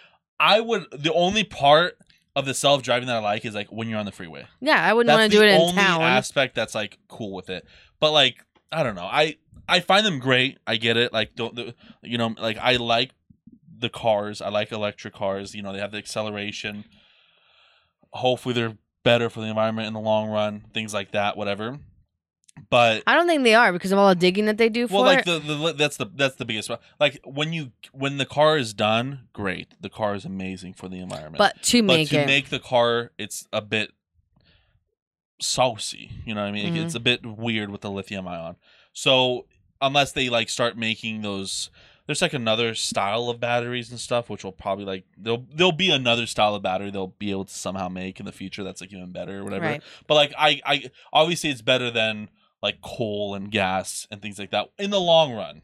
[0.40, 0.86] I would.
[0.92, 1.98] The only part
[2.34, 4.46] of the self driving that I like is like when you're on the freeway.
[4.60, 6.02] Yeah, I wouldn't want to do it in only town.
[6.02, 7.66] aspect that's like cool with it.
[8.00, 9.02] But like I don't know.
[9.02, 9.36] I
[9.68, 10.58] I find them great.
[10.66, 11.12] I get it.
[11.12, 13.12] Like don't the, you know like I like
[13.78, 14.40] the cars.
[14.40, 15.54] I like electric cars.
[15.54, 16.84] You know they have the acceleration.
[18.12, 20.64] Hopefully they're better for the environment in the long run.
[20.72, 21.36] Things like that.
[21.36, 21.78] Whatever.
[22.70, 24.94] But I don't think they are because of all the digging that they do for
[24.96, 26.78] well, like the, the that's the that's the biggest one.
[27.00, 29.68] Like when you when the car is done, great.
[29.80, 31.38] The car is amazing for the environment.
[31.38, 33.92] but to but make to it, make the car it's a bit
[35.40, 36.84] saucy you know what i mean Mhm.
[36.84, 38.54] it's a bit weird with the lithium ion
[38.92, 39.46] so
[39.80, 41.68] unless they like start making those
[42.06, 45.90] there's like another style of batteries and stuff which will probably like there'll there'll be
[45.90, 48.92] another style of battery they'll be able to somehow make in the future that's like
[48.92, 49.82] even better or whatever right?
[50.06, 52.28] but like i i obviously it's better than
[52.62, 55.62] like coal and gas and things like that in the long run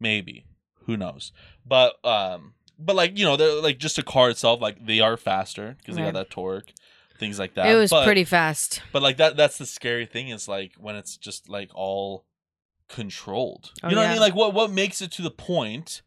[0.00, 0.44] maybe
[0.86, 1.32] who knows?
[1.66, 5.16] But um but like you know they're like just a car itself like they are
[5.16, 6.72] faster because they got that torque
[7.18, 8.82] things like that It was but, pretty fast.
[8.92, 12.24] but like that that's the scary thing is like when it's just like all
[12.88, 13.72] controlled.
[13.82, 14.20] Oh, you know what i mean?
[14.20, 16.02] like what what makes it to the point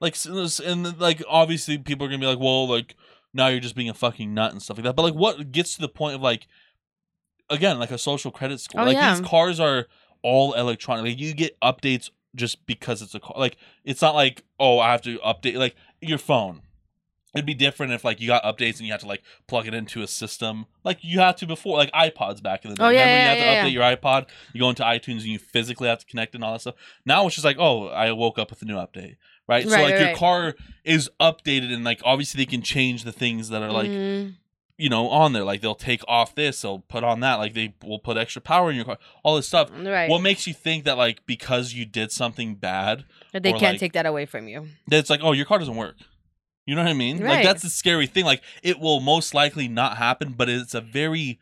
[0.00, 0.16] like
[0.64, 2.94] and like obviously people are gonna be like well like
[3.34, 4.96] now you're just being a fucking nut and stuff like that.
[4.96, 6.46] But like what gets to the point of like
[7.50, 8.82] again like a social credit score.
[8.82, 9.14] Oh, like yeah.
[9.14, 9.86] these cars are
[10.22, 11.04] all electronic.
[11.04, 13.34] Like you get updates just because it's a car.
[13.36, 16.62] Like it's not like oh i have to update like your phone.
[17.34, 19.74] It'd be different if like you got updates and you had to like plug it
[19.74, 20.64] into a system.
[20.82, 22.84] Like you had to before like ipods back in the day.
[22.84, 24.26] Oh, yeah, remember yeah, you had to yeah, update your ipod?
[24.54, 26.74] You go into itunes and you physically have to connect and all that stuff.
[27.04, 29.82] Now it's just like oh i woke up with a new update right, so like
[29.82, 30.16] right, your right.
[30.16, 34.34] car is updated and like obviously they can change the things that are like Mhm.
[34.78, 35.44] You know on there.
[35.44, 38.70] Like they'll take off this they'll put on that like they will put extra power
[38.70, 39.70] in your car all this stuff.
[39.70, 40.08] Right.
[40.08, 43.74] what makes you think that like because you did something bad that they or, can't
[43.74, 44.68] like- take that away from you.
[44.86, 45.96] that it's like oh your car doesn't work.
[46.64, 47.18] You know what i mean?
[47.18, 47.36] Right.
[47.36, 48.24] like that's the scary thing.
[48.24, 51.38] Like it will most likely not happen but it's a very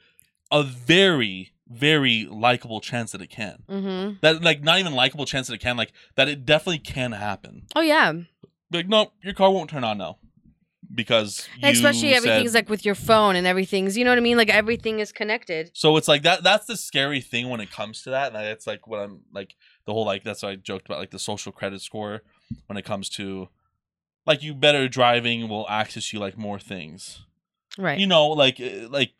[0.50, 3.62] a very very likable chance that it can.
[3.68, 7.12] Hmm that like not even likable chance that it can like that it definitely can
[7.12, 7.66] happen.
[7.74, 8.12] Oh yeah,
[8.72, 10.18] like no your car won't turn on now
[10.94, 13.96] because you especially everything's said- like with your phone and everything's.
[13.96, 14.36] You know what I mean?
[14.36, 15.70] Like everything is connected.
[15.74, 16.42] So it's like that.
[16.42, 18.28] That's the scary thing when it comes to that.
[18.28, 21.10] And that's like what I'm like the whole like that's what I joked about like
[21.10, 22.22] the social credit score
[22.66, 23.48] when it comes to
[24.26, 27.24] like you better driving will access you like more things.
[27.78, 27.98] Right.
[27.98, 29.12] You know, like uh, like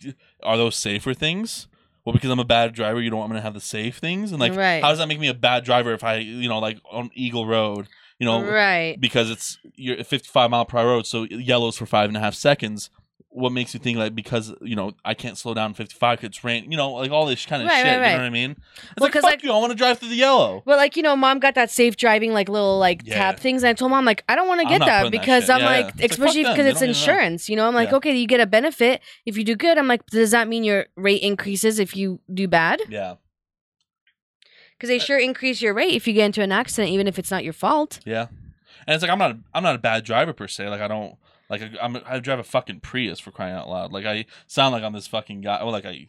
[0.43, 1.69] are those safer things?
[2.05, 4.31] well, because I'm a bad driver, you don't want me to have the safe things,
[4.31, 4.81] and like, Right.
[4.81, 7.49] how does that make me a bad driver if I, you know, like on Eagle
[7.49, 7.89] Road,
[8.19, 8.99] you know, right.
[9.01, 12.35] because it's you're 55 mile per hour road, so yellows for five and a half
[12.35, 12.91] seconds.
[13.29, 16.43] What makes you think like because you know I can't slow down 55 'cause it's
[16.43, 17.99] rain, you know, like all this kind of Right, shit.
[18.01, 18.51] right, You know what I mean?
[18.53, 20.63] It's Well, like fuck like- you, I want to drive through the yellow.
[20.65, 23.17] But like you know, mom got that safe driving like little like Yeah.
[23.17, 25.21] tap things, and I told mom like I don't want to get that putting that
[25.27, 25.51] because.
[25.51, 25.77] I'm Yeah, yeah.
[25.85, 26.89] like, like, especially because it's don't know.
[26.93, 27.51] insurance.
[27.51, 27.97] You know, I'm like, Yeah.
[27.97, 29.77] okay, you get a benefit if you do good.
[29.77, 32.81] I'm like, does that mean your rate increases if you do bad?
[32.89, 33.17] Yeah,
[34.77, 37.19] Because they Uh, sure increase your rate if you get into an accident, even if
[37.19, 38.01] it's not your fault.
[38.05, 38.27] yeah.
[38.87, 40.69] And it's like I'm not I'm not a bad driver per se.
[40.69, 41.17] Like I don't
[41.49, 43.93] like I- I'm I drive a fucking Prius for crying out loud.
[43.93, 45.63] Like I sound like I'm this fucking guy.
[45.63, 46.09] Well, like I.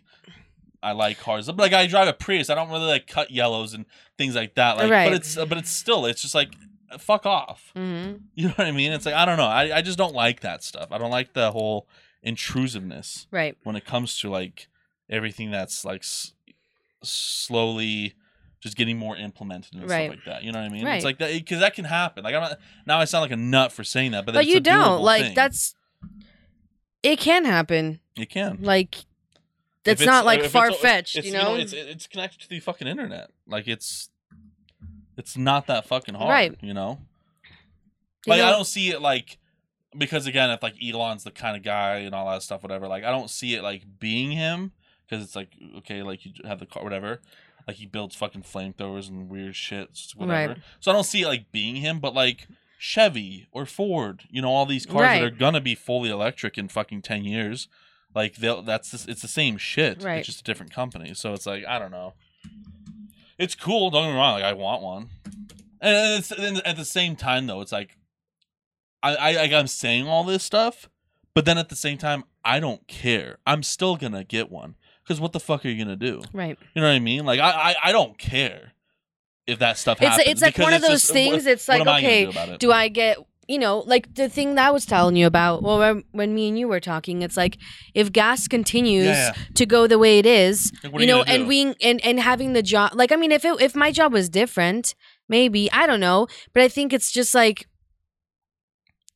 [0.84, 2.52] I like cars, but like I drive a Prius.
[2.52, 4.78] I don't really like cut yellows and things like that.
[4.78, 5.06] Like, Right.
[5.10, 6.54] but it's but it's still it's just like
[7.00, 7.72] fuck off.
[7.76, 8.18] Mm-hmm.
[8.36, 8.92] You know what I mean?
[8.92, 9.48] It's like I don't know.
[9.48, 10.90] I, I just don't like that stuff.
[10.92, 11.88] I don't like the whole
[12.22, 13.58] intrusiveness Right.
[13.64, 14.68] when it comes to like
[15.10, 16.34] everything that's like s-
[17.02, 18.14] slowly
[18.68, 20.12] just getting more implemented and Right.
[20.12, 20.44] stuff like that.
[20.44, 20.86] You know what I mean?
[20.86, 20.96] Right.
[20.96, 22.24] It's like that because that can happen.
[22.24, 24.60] Like I'm not now I sound like a nut for saying that, but, But you
[24.60, 25.36] don't like thing.
[25.36, 25.74] that's.
[27.04, 28.00] It can happen.
[28.16, 28.60] it can.
[28.62, 29.06] Like
[29.84, 31.16] that's not uh, like far fetched.
[31.16, 31.56] You you know.
[31.56, 33.30] it's it's connected to the fucking internet.
[33.48, 34.10] Like it's
[35.16, 36.30] it's not that fucking hard.
[36.30, 36.56] Right.
[36.62, 37.00] You know.
[38.26, 39.38] You Like I don't see it like
[39.98, 42.88] because again, if like Elon's the kind of guy and all that stuff, whatever.
[42.88, 44.74] Like I don't see it like being him
[45.08, 47.22] because it's like okay, like you have the car, whatever.
[47.68, 50.54] Like he builds fucking flamethrowers and weird shit, whatever.
[50.54, 50.58] Right.
[50.80, 52.48] So I don't see it like being him, but like
[52.80, 55.20] Chevy or Ford, you know, all these cars Right.
[55.20, 57.68] that are gonna be fully electric in fucking ten years.
[58.16, 60.02] Like they'll that's just, it's the same shit.
[60.02, 60.20] Right.
[60.20, 61.14] It's just a different company.
[61.14, 62.14] So it's like I don't know.
[63.38, 63.90] It's cool.
[63.92, 64.34] Don't get me wrong.
[64.36, 65.10] Like I want one,
[65.82, 67.98] and it's and at the same time though, it's like
[69.04, 70.90] I, I like I'm saying all this stuff,
[71.34, 73.38] but then at the same time, I don't care.
[73.46, 74.76] I'm still gonna get one
[75.08, 76.22] because what the fuck are you gonna do?
[76.34, 76.58] right.
[76.76, 77.26] You know what I mean?
[77.26, 78.74] Like I I, I don't care
[79.46, 80.20] if that stuff happens.
[80.28, 81.46] it's it's like one of those just- things.
[81.46, 82.60] What, it's like am I okay, do about it?
[82.60, 85.64] do I get you know like the thing that I was telling you about?
[85.64, 87.58] Well, when, when me and you were talking, it's like
[87.94, 91.48] if gas continues Yeah, to go the way it is, Like, what you know, and
[91.48, 92.92] we and and having the job.
[92.94, 94.96] Like I mean, if it if my job was different,
[95.30, 97.66] maybe I don't know, but I think it's just like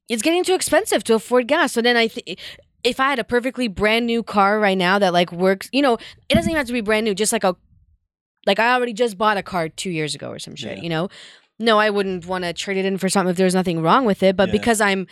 [0.07, 1.73] it's getting too expensive to afford gas.
[1.73, 2.39] So then I think.
[2.83, 5.95] If I had a perfectly brand new car right now that like works, you know,
[6.29, 7.13] it doesn't even have to be brand new.
[7.13, 7.55] Just like a,
[8.45, 10.77] like I already just bought a car two years ago or some shit.
[10.77, 10.83] Yeah.
[10.83, 11.09] You know,
[11.59, 14.23] no, I wouldn't want to trade it in for something if there's nothing wrong with
[14.23, 14.35] it.
[14.35, 14.53] But Yeah.
[14.53, 15.05] because I'm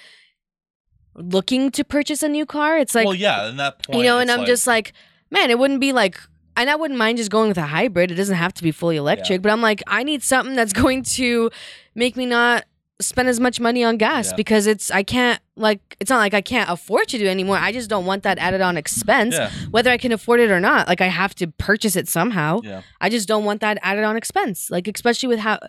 [1.15, 4.20] looking to purchase a new car, it's like well, yeah, and that point, you know,
[4.20, 4.93] and I'm just like,
[5.32, 6.20] man, it wouldn't be like,
[6.55, 8.11] and I wouldn't mind just going with a hybrid.
[8.11, 11.03] It doesn't have to be fully electric, but I'm like, I need something that's going
[11.03, 11.51] to
[11.95, 12.65] make me not
[13.02, 14.36] spend as much money on gas Yeah.
[14.36, 17.58] because it's I can't like it's not like I can't afford to do anymore.
[17.58, 20.60] I just don't want that added on expense, yeah, whether I can afford it or
[20.60, 20.88] not.
[20.88, 22.60] Like I have to purchase it somehow.
[22.64, 24.70] yeah, I just don't want that added on expense.
[24.70, 25.60] Like especially with how,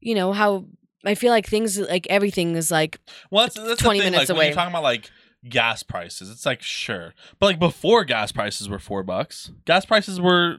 [0.00, 0.66] you know, how
[1.04, 2.98] I feel like things like everything is like
[3.30, 4.10] Well, that's, that's 20 thing.
[4.12, 4.46] minutes like, away.
[4.46, 5.10] you're talking about like
[5.48, 10.20] gas prices, it's like sure, but like before gas prices were four bucks, gas prices
[10.20, 10.58] were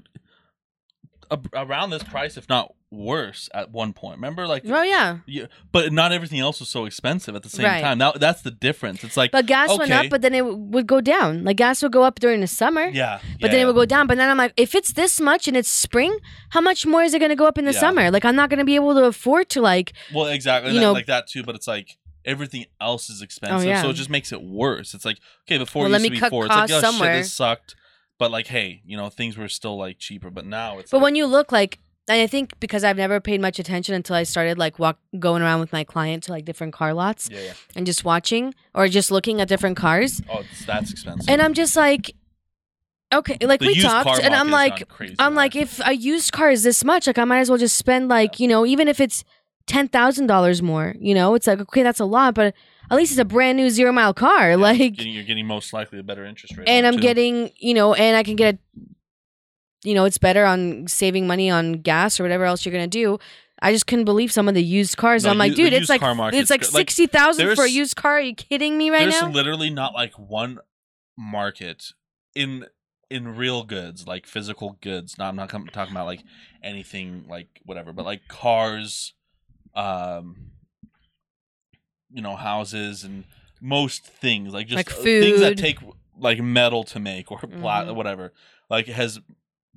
[1.32, 4.16] a- around this price, if not worse, at one point.
[4.18, 5.20] Remember, like, oh yeah.
[5.26, 7.82] yeah, but not everything else was so expensive at the same Right.
[7.82, 7.98] time.
[7.98, 9.04] Now that's the difference.
[9.04, 11.44] It's like, But gas went up, but then it w- would go down.
[11.44, 12.88] Like gas would go up during the summer.
[12.88, 14.08] yeah, But then it would go down.
[14.08, 16.18] But then I'm like, if it's this much and it's spring,
[16.52, 17.80] how much more is it going to go up in the Yeah.
[17.80, 18.10] summer?
[18.12, 19.94] Like, I'm not going to be able to afford to like.
[20.14, 21.44] Well, exactly, you that- know- like that too.
[21.44, 23.82] But it's like everything else is oh, expensive, yeah.
[23.82, 24.94] so it just makes it worse.
[24.94, 26.46] It's like okay, before Well, it let used me to be cut four.
[26.46, 27.14] It's like oh somewhere.
[27.16, 27.76] shit, this sucked.
[28.20, 30.30] But like, hey, you know, things were still like cheaper.
[30.30, 33.20] But now it's But like, when you look like, and I think because I've never
[33.20, 36.46] paid much attention until I started like walk going around with my client to like
[36.46, 37.54] different car lots yeah, yeah.
[37.76, 41.30] and just watching or just looking at different cars, Oh, it's, that's expensive.
[41.30, 42.16] and I'm just like,
[43.14, 45.38] okay, like The we talked, and I'm like, crazy I'm now.
[45.42, 48.08] like, if a used car is this much, like I might as well just spend
[48.08, 49.24] like, you know, even if it's
[49.66, 52.54] ten thousand dollars more, you know, it's like okay, that's a lot, but
[52.90, 55.74] at least it's a brand new zero mile car, Yeah, like, getting, you're getting most
[55.74, 56.68] likely a better interest rate.
[56.68, 57.02] and I'm too.
[57.02, 58.58] getting, you know, and I can get, a,
[59.84, 63.20] you know, it's better on saving money on gas or whatever else you're gonna do.
[63.62, 65.24] I just couldn't believe some of the used cars.
[65.24, 66.62] No, I'm like, dude, it's like it's like.
[66.62, 68.18] Like, sixty thousand for a used car.
[68.18, 69.22] Are you kidding me right There's now?
[69.22, 70.60] There's literally not like one
[71.18, 71.92] market
[72.36, 72.66] in
[73.10, 75.18] in real goods, like physical goods.
[75.18, 76.22] Not I'm not com- talking about like
[76.62, 79.14] anything like whatever, but like cars,
[79.74, 80.52] um,
[82.18, 83.24] you know, houses and
[83.62, 85.78] most things like just Like uh, things that take
[86.20, 87.96] like metal to make or pla- Mhm.
[87.96, 88.34] whatever,
[88.70, 89.20] like has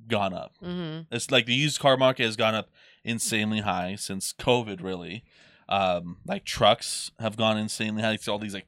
[0.07, 0.53] gone up.
[0.61, 1.13] mm-hmm.
[1.15, 2.69] It's like the used car market has gone up
[3.03, 4.81] insanely high since COVID.
[4.83, 5.23] Really,
[5.69, 8.13] um, like trucks have gone insanely high.
[8.13, 8.67] It's all these like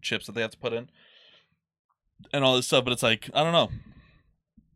[0.00, 0.90] chips that they have to put in,
[2.32, 2.82] and all this stuff.
[2.84, 3.70] But it's like I don't know.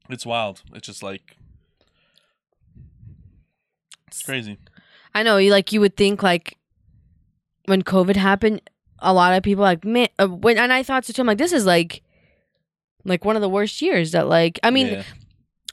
[0.08, 0.62] It's wild.
[0.72, 1.36] It's just like
[4.06, 4.58] it's crazy.
[5.14, 6.55] I know you like you would think like
[7.66, 8.60] when COVID happened,
[8.98, 11.22] a lot of people like man uh, when and I thought so too.
[11.22, 12.02] I'm like this is like
[13.04, 15.02] like one of the worst years that like I mean Yeah.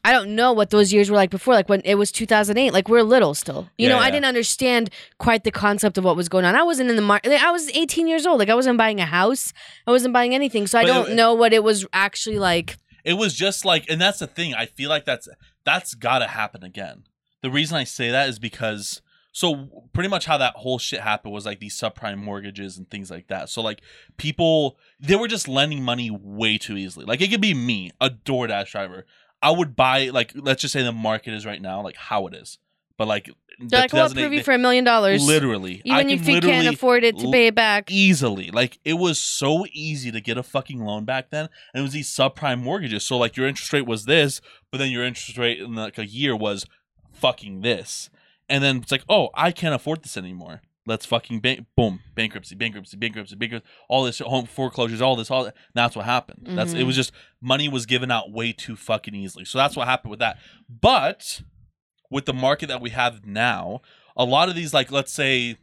[0.06, 2.90] I don't know what those years were like before like when it was 2008 like
[2.90, 6.28] we're little still you Yeah, know I didn't understand quite the concept of what was
[6.28, 8.78] going on I wasn't in the market I was 18 years old like I wasn't
[8.78, 9.54] buying a house
[9.88, 12.76] I wasn't buying anything so I don't it- know what it was actually like
[13.06, 15.28] it was just like and that's the thing i feel like that's
[15.66, 17.04] that's gotta happen again
[17.42, 19.02] the reason i say that is because
[19.34, 23.10] so pretty much how that whole shit happened was like these subprime mortgages and things
[23.10, 23.50] like that.
[23.50, 23.82] So like
[24.18, 27.06] people they were just lending money way too easily.
[27.06, 29.06] Like it could be me a DoorDash driver.
[29.42, 32.36] I would buy like let's just say the market is right now like how it
[32.36, 32.60] is.
[32.96, 35.26] But like they're like well I'll prove you for a million dollars.
[35.26, 35.82] Literally.
[35.84, 37.90] Even if you can't afford it to pay it back.
[37.90, 38.52] Easily.
[38.52, 41.94] Like it was so easy to get a fucking loan back then, and it was
[41.94, 43.04] these subprime mortgages.
[43.04, 46.06] So like your interest rate was this, but then your interest rate in like a
[46.06, 46.68] year was
[47.14, 48.12] fucking this,
[48.54, 50.62] and then it's like, oh, I can't afford this anymore.
[50.86, 55.46] Let's fucking bank, boom, bankruptcy, bankruptcy, bankruptcy, bankruptcy, all this home foreclosures, all this, all
[55.46, 55.56] that.
[55.74, 56.46] That's what happened.
[56.56, 57.00] That's it was mm-hmm.
[57.00, 59.44] just money was given out way too fucking easily.
[59.44, 60.38] So that's what happened with that.
[60.70, 61.42] But
[62.12, 63.82] with the market that we have now,
[64.16, 65.58] a lot of these, like let's say,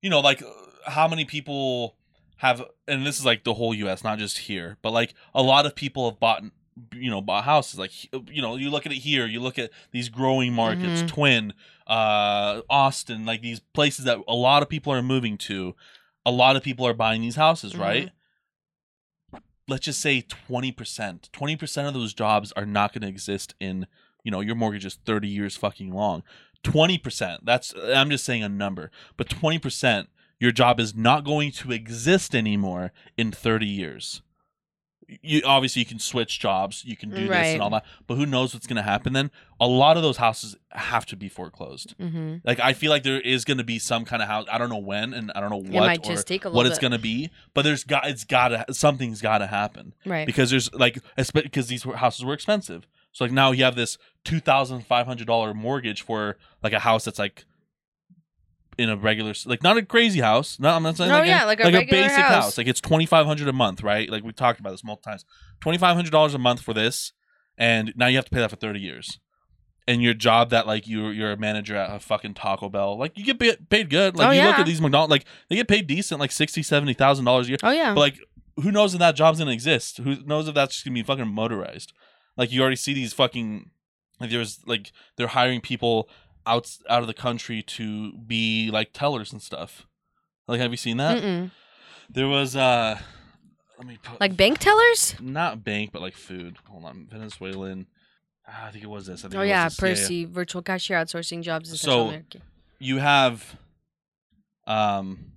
[0.00, 0.42] you know, like
[0.86, 1.96] how many people
[2.38, 5.66] have, and this is like the whole U.S., not just here, but like a lot
[5.66, 6.42] of people have bought,
[6.92, 7.78] you know, bought houses.
[7.78, 7.92] Like
[8.30, 11.08] you know, you look at it here, you look at these growing markets, Mhm.
[11.08, 11.54] Twin,
[11.86, 15.74] uh, Austin, like these places that a lot of people are moving to.
[16.24, 17.80] A lot of people are buying these houses, Mhm.
[17.80, 18.10] right?
[19.68, 21.28] Let's just say twenty percent.
[21.32, 23.86] Twenty percent of those jobs are not going to exist in,
[24.22, 26.22] you know, your mortgage is thirty years fucking long.
[26.62, 27.44] Twenty percent.
[27.44, 30.08] That's I'm just saying a number, but twenty percent,
[30.38, 34.22] your job is not going to exist anymore in thirty years.
[35.08, 38.26] You obviously you can switch jobs, you can do this and all that, but who
[38.26, 39.30] knows what's going to happen then?
[39.60, 41.96] A lot of those houses have to be foreclosed.
[41.98, 42.36] mm-hmm.
[42.44, 44.46] Like I feel like there is going to be some kind of house.
[44.50, 46.66] I don't know when, and I don't know what or just take a little what
[46.66, 47.30] it's going to be.
[47.54, 51.68] But there's got it's got to something's got to happen right because there's like because
[51.68, 52.86] these houses were expensive.
[53.12, 56.80] So like now you have this two thousand five hundred dollar mortgage for like a
[56.80, 57.44] house that's like
[58.78, 60.58] in a regular like not a crazy house.
[60.60, 62.58] No, I'm not saying Oh, like, yeah, a, like a regular basic house.
[62.58, 64.08] Like it's twenty five hundred a month, right?
[64.10, 65.24] Like we talked about this multiple times.
[65.60, 67.12] Twenty five hundred dollars a month for this,
[67.56, 69.18] and now you have to pay that for thirty years.
[69.88, 73.16] And your job that like you you're a manager at a fucking Taco Bell, like
[73.16, 74.16] you get pa- paid good.
[74.16, 76.92] Like Oh, you look at these McDonald's, like they get paid decent, like sixty seventy
[76.92, 77.58] thousand dollars a year.
[77.62, 78.18] oh yeah But like,
[78.56, 79.98] who knows if that job's gonna exist?
[79.98, 81.92] Who knows if that's just gonna be fucking motorized?
[82.36, 83.70] Like, you already see these fucking
[84.18, 86.08] like there's like they're hiring people
[86.46, 89.86] out out of the country to be like tellers and stuff.
[90.48, 91.22] Like, have you seen that?
[91.22, 91.50] Mm-mm.
[92.08, 92.98] There was uh,
[93.78, 96.56] let me put, like bank tellers not bank, but like food.
[96.68, 97.86] Hold on, Venezuelan.
[98.48, 99.24] Ah, I think it was this.
[99.24, 99.68] I think oh it was yeah.
[99.76, 102.20] Percy virtual cashier outsourcing jobs in So-
[102.78, 103.56] you have
[104.66, 105.32] um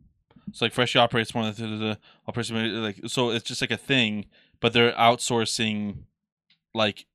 [0.51, 3.71] so like Freshii operates more than the, the, a person like so it's just like
[3.71, 4.25] a thing
[4.59, 5.99] but they're outsourcing
[6.73, 7.05] like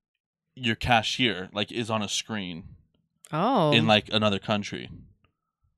[0.55, 2.65] your cashier like is on a screen
[3.33, 3.73] oh.
[3.73, 4.89] in like another country.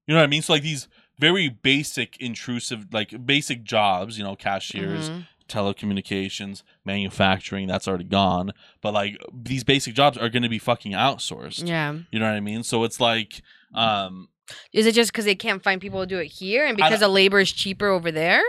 [0.06, 0.42] You know what i mean?
[0.42, 0.88] So like these
[1.18, 5.26] very basic intrusive like basic jobs you know cashiers Mhm.
[5.48, 8.52] telecommunications manufacturing that's already gone.
[8.82, 11.66] But like these basic jobs are going to be fucking outsourced.
[11.66, 11.94] Yeah.
[12.10, 12.62] You know what i mean?
[12.62, 13.42] So it's like
[13.74, 14.28] um
[14.72, 17.08] is it just because they can't find people to do it here and because the
[17.08, 18.42] labor is cheaper over there?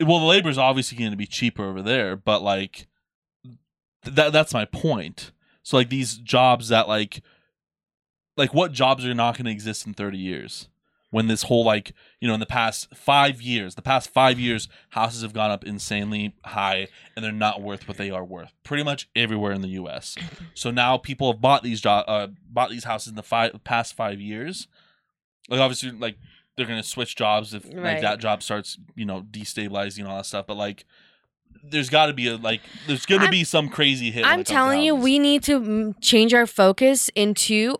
[0.00, 2.86] Well the labor is obviously going to be cheaper over there but like
[3.44, 5.32] th- that that's my point.
[5.62, 7.22] So like these jobs that like
[8.40, 10.68] like what jobs are not going to exist in 30 years?
[11.10, 14.68] When this whole like you know in the past 5 years the past 5 years
[14.90, 16.86] houses have gone up insanely high
[17.16, 20.14] and they're not worth what they are worth pretty much everywhere in the US
[20.54, 23.94] so now people have bought these job uh, bought these houses in the five past
[23.94, 24.68] 5 years.
[25.48, 26.16] Like obviously like
[26.56, 30.26] they're going to switch jobs if like that job starts you know destabilizing all that
[30.26, 30.84] stuff but like
[31.64, 34.30] there's got to be a like there's going to I'm- be some crazy hit i'm
[34.30, 37.76] it comes to telling you we need to change our focus into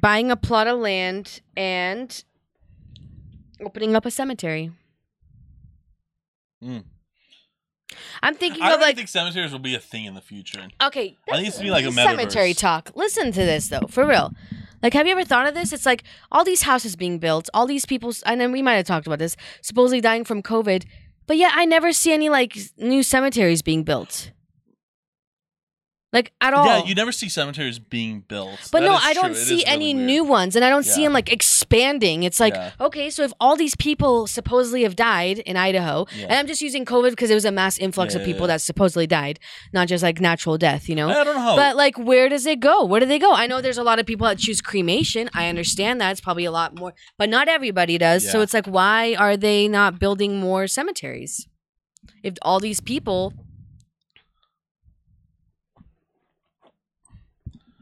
[0.00, 2.24] buying a plot of land and
[3.64, 4.70] opening up a cemetery
[6.62, 6.84] Mm.
[8.22, 10.66] i'm thinking I of really like think cemeteries will be a thing in the future.
[10.82, 12.92] Okay, I think it's to be like a cemetery talk.
[12.94, 14.32] Listen to this though, for real.
[14.82, 15.72] Like, have you ever thought of this?
[15.72, 18.86] It's like all these houses being built, all these people, and then we might have
[18.86, 20.84] talked about this, supposedly dying from COVID,
[21.26, 24.30] but yet I never see any like new cemeteries being built.
[26.16, 26.66] Like at all.
[26.66, 28.58] Yeah, you never see cemeteries being built.
[28.72, 29.50] But That no, I don't true.
[29.50, 30.06] See any weird.
[30.06, 32.22] new ones, and I don't see them like expanding.
[32.28, 32.70] It's like, Yeah.
[32.80, 36.24] okay, so if all these people supposedly have died in Idaho, Yeah.
[36.28, 38.54] and I'm just using COVID because it was a mass influx Yeah, of people yeah.
[38.54, 39.38] that supposedly died,
[39.72, 41.08] not just like natural death, you know?
[41.10, 41.54] I don't know.
[41.56, 42.84] But like, where does it go?
[42.84, 43.32] Where do they go?
[43.32, 45.28] I know there's a lot of people that choose cremation.
[45.34, 48.30] I understand that it's probably a lot more, but not everybody does.
[48.30, 51.46] So it's like, why are they not building more cemeteries?
[52.22, 53.32] If all these people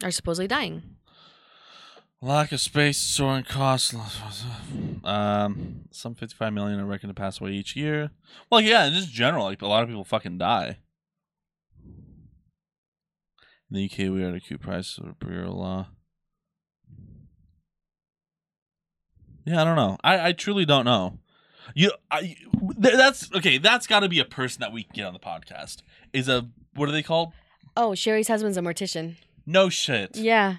[0.02, 0.82] are supposedly dying.
[2.20, 3.94] Lack of space, soaring costs.
[5.04, 8.10] Um, some 55 million are reckoned to pass away each year.
[8.50, 10.78] Well, yeah, in just general, like a lot of people fucking die.
[13.70, 15.88] In the UK, we are at a acute price of burial law.
[19.44, 19.98] Yeah, I don't know.
[20.02, 21.18] I, I truly don't know.
[21.74, 22.36] You, I,
[22.78, 23.58] that's okay.
[23.58, 25.82] That's got to be a person that we can get on the podcast.
[26.12, 27.32] Is a what are they called?
[27.76, 29.16] Oh, Sherry's husband's a mortician.
[29.46, 30.16] No shit.
[30.16, 30.56] Yeah.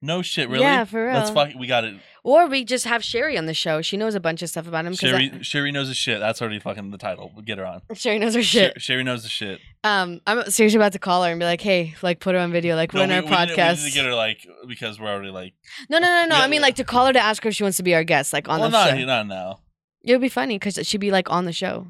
[0.00, 0.48] No shit.
[0.48, 0.62] Really?
[0.62, 1.14] Yeah, for real.
[1.14, 1.50] Let's fuck.
[1.58, 1.96] We got it.
[2.22, 3.82] Or we just have Sherry on the show.
[3.82, 4.92] She knows a bunch of stuff about him.
[4.92, 6.20] 'cause Sherry, I- Sherry knows the shit.
[6.20, 7.32] That's already fucking the title.
[7.34, 7.80] We'll get her on.
[7.94, 8.74] Sherry knows her shit.
[8.74, 9.58] Sher- Sherry knows the shit.
[9.82, 12.52] Um, I'm seriously about to call her and be like, "Hey, like, put her on
[12.52, 14.46] video, like, we're in we, our we need- podcast." We need to get her like
[14.68, 15.54] because we're already like.
[15.90, 16.36] no, no, no, no.
[16.36, 16.66] Yeah, I mean, yeah.
[16.66, 18.48] like, to call her to ask her if she wants to be our guest, like,
[18.48, 19.04] on well, the not show.
[19.04, 19.60] not now.
[20.04, 21.88] It would be funny because she'd be like on the show.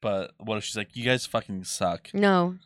[0.00, 2.08] But what if she's like, you guys fucking suck?
[2.14, 2.56] No,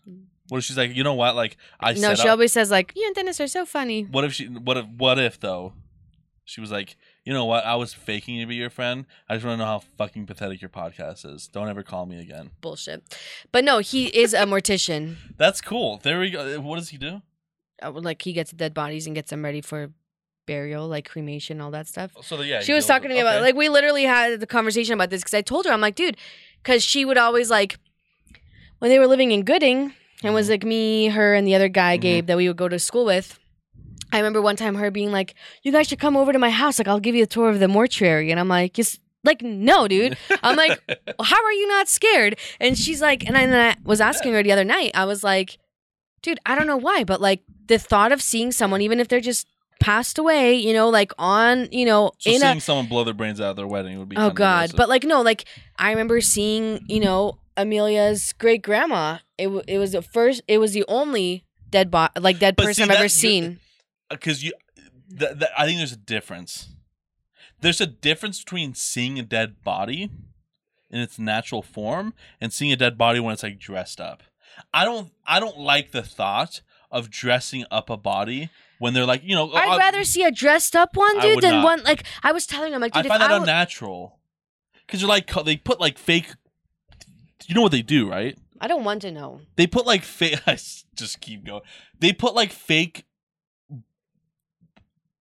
[0.49, 1.35] What if she's like, you know what?
[1.35, 2.15] Like I no.
[2.15, 2.33] She up.
[2.33, 4.47] always says like, "You and Dennis are so funny." What if she?
[4.47, 4.87] What if?
[4.87, 5.73] What if though?
[6.47, 7.65] She was like, you know what?
[7.65, 9.07] I was faking to be your friend.
[9.29, 11.49] I just want to know how fucking pathetic your podcast is.
[11.49, 12.51] Don't ever call me again.
[12.61, 13.03] Bullshit.
[13.51, 15.17] But no, he is a mortician.
[15.39, 16.01] That's cool.
[16.03, 16.61] There we go.
[16.61, 17.23] What does he do?
[17.83, 19.91] Uh, like, he gets dead bodies and gets them ready for
[20.47, 22.13] burial, like cremation, all that stuff.
[22.21, 23.45] So yeah, she was talking to me about okay.
[23.45, 26.19] like we literally had the conversation about this because I told her I'm like, dude,
[26.63, 27.79] because she would always like
[28.81, 31.69] when they were living in Gooding and it was like me, her, and the other
[31.69, 32.01] guy Mhm.
[32.01, 33.39] Gabe that we would go to school with.
[34.13, 36.79] I remember one time her being like, "You guys should come over to my house.
[36.79, 39.87] Like, I'll give you a tour of the mortuary." And I'm like, "Just like no,
[39.89, 40.17] dude.
[40.43, 40.79] I'm like,
[41.23, 44.43] how are you not scared?" And she's like, and I, and I was asking her
[44.43, 44.93] the other night.
[44.95, 45.59] I was like,
[46.23, 49.21] "Dude, I don't know why, but like the thought of seeing someone, even if they're
[49.21, 49.47] just
[49.81, 53.15] passed away, you know, like on, you know, so in a seeing someone blow their
[53.15, 54.17] brains out at their wedding would be.
[54.17, 54.73] Oh kinda God!
[54.77, 55.45] But like no, like
[55.77, 59.19] I remember seeing you know Amelia's great grandma.
[59.39, 60.43] It w- it was the first.
[60.49, 63.61] It was the only dead body, like dead But person see, I've ever seen.
[64.11, 64.53] because you,
[65.19, 66.69] th- th- I think there's a difference.
[67.61, 70.11] There's a difference between seeing a dead body
[70.91, 74.23] in its natural form and seeing a dead body when it's like dressed up.
[74.73, 75.11] I don't.
[75.27, 79.51] I don't like the thought of dressing up a body when they're like, you know.
[79.53, 81.65] I'd uh, rather see a dressed up one I dude would than not.
[81.65, 84.19] one like I was telling him like I dude find if that I w- unnatural.
[84.87, 86.27] Because you're like, co- they put like fake.
[87.47, 88.37] You know what they do, right?
[88.61, 89.41] I don't want to know.
[89.57, 90.41] They put like fake.
[90.47, 90.53] I
[90.95, 91.63] just keep going.
[91.99, 93.05] They put like fake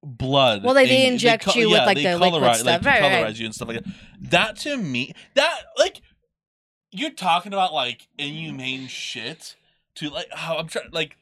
[0.01, 0.63] blood.
[0.63, 2.83] Well, they- they in- inject co- you with, like, they the liquid colorize, stuff.
[2.83, 3.39] Like, Right, colorize right.
[3.39, 3.93] you and stuff like that.
[4.21, 6.01] That to me, that like,
[6.91, 9.55] you're talking about like inhumane shit
[9.95, 11.17] to like how I'm trying like.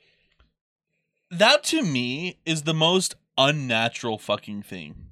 [1.30, 5.08] That to me is the most unnatural fucking thing.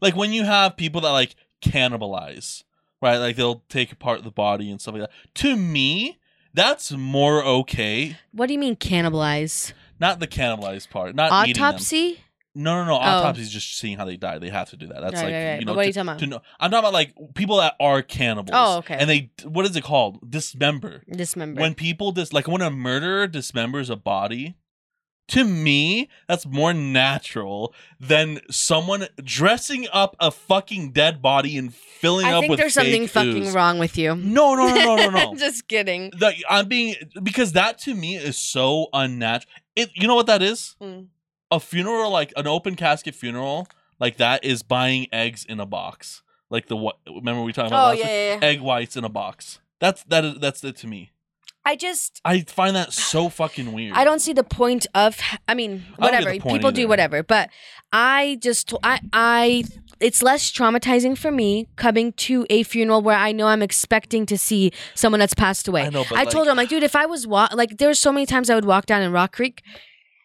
[0.00, 2.62] Like when you have people that like cannibalize,
[3.00, 3.16] right?
[3.18, 5.10] Like they'll take apart the body and stuff like that.
[5.36, 6.18] To me,
[6.54, 8.16] that's more okay.
[8.32, 9.72] What do you mean cannibalize?
[9.98, 11.14] Not the cannibalize part.
[11.14, 11.68] Not eating them.
[11.74, 12.20] Autopsy?
[12.54, 12.94] No, no, no.
[12.94, 13.00] Oh.
[13.00, 14.38] Autopsy is just seeing how they die.
[14.38, 15.00] They have to do that.
[15.00, 15.60] That's Right, like right, right.
[15.60, 15.76] you But know.
[15.76, 16.18] what are you talking about?
[16.18, 18.50] to know, I'm talking about like people that are cannibals.
[18.54, 18.96] Oh, okay.
[18.98, 20.28] And they what is it called?
[20.28, 21.02] Dismember.
[21.08, 21.60] Dismember.
[21.60, 24.56] When people dis like when a murderer dismembers a body,
[25.30, 32.26] to me, that's more natural than someone dressing up a fucking dead body and filling
[32.26, 32.44] I up with.
[32.44, 34.14] I think there's something fake fucking wrong with you.
[34.16, 35.34] No, no, no, no, no, no.
[35.38, 36.10] Just kidding.
[36.18, 39.52] The- I'm being because that to me is so unnatural.
[39.76, 40.76] It you know what that is?
[40.80, 41.06] Mm.
[41.50, 43.66] A funeral like an open casket funeral
[43.98, 46.22] like that is buying eggs in a box.
[46.48, 46.98] Like the what?
[47.06, 48.46] Remember we talked about Oh yeah, yeah, yeah.
[48.46, 49.60] egg whites in a box.
[49.78, 51.12] That's that is that's it to me.
[51.64, 53.94] I just I find that so fucking weird.
[53.94, 55.18] I don't see the point of.
[55.46, 57.22] I mean, I whatever point people do, whatever.
[57.22, 57.50] But
[57.92, 59.64] I just, I, I,
[59.98, 64.38] it's less traumatizing for me coming to a funeral where I know I'm expecting to
[64.38, 65.82] see someone that's passed away.
[65.82, 67.88] I know, I like, told her, I'm like, dude, if I was wa- like, there
[67.88, 69.62] were so many times I would walk down in Rock Creek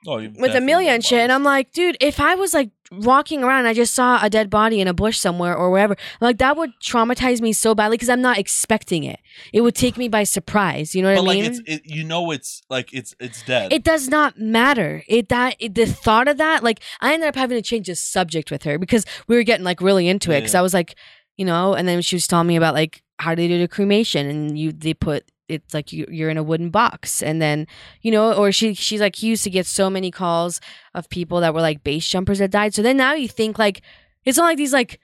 [0.07, 1.31] oh, with Amelia and shit, and.
[1.31, 4.49] I'm like, dude, if I was like walking around and I just saw a dead
[4.49, 8.09] body in a bush somewhere or wherever, like that would traumatize me so badly because
[8.09, 9.19] I'm not expecting it.
[9.53, 10.95] It would take me by surprise.
[10.95, 11.51] You know what but I like mean?
[11.51, 13.73] it's it, you know it's like it's it's dead.
[13.73, 15.03] It does not matter.
[15.07, 17.95] It that it, the thought of that, like I ended up having to change the
[17.95, 20.39] subject with her because we were getting like really into it.
[20.39, 20.59] Because yeah.
[20.59, 20.95] I was like,
[21.37, 23.67] you know, and then she was telling me about like how do they do the
[23.67, 27.67] cremation and you they put it's like you, you're in a wooden box and then
[28.01, 30.59] you know or she she's like he used to get so many calls
[30.93, 33.81] of people that were like base jumpers that died so then now you think like
[34.25, 34.99] it's not like these like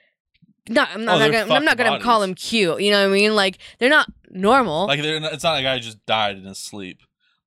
[0.69, 2.81] not, I'm not, Oh, not gonna, I'm not gonna call them cute.
[2.81, 3.35] You know what I mean?
[3.35, 4.85] Like they're not normal.
[4.87, 6.99] Like they're not, it's not like a guy just died in his sleep.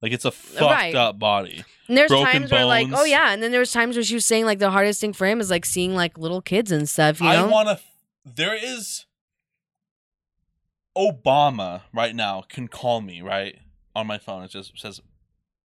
[0.02, 0.94] Like it's a fucked Right.
[0.94, 1.64] up body.
[1.88, 4.14] and there's broken times where like, oh yeah, and then there was times where she
[4.14, 6.88] was saying like the hardest thing for him is like seeing like little kids and
[6.88, 7.20] stuff.
[7.20, 7.46] You know?
[7.46, 7.80] I want to.
[8.26, 9.06] There is.
[10.96, 13.58] Obama right now can call me right
[13.94, 14.42] on my phone.
[14.42, 15.00] It just says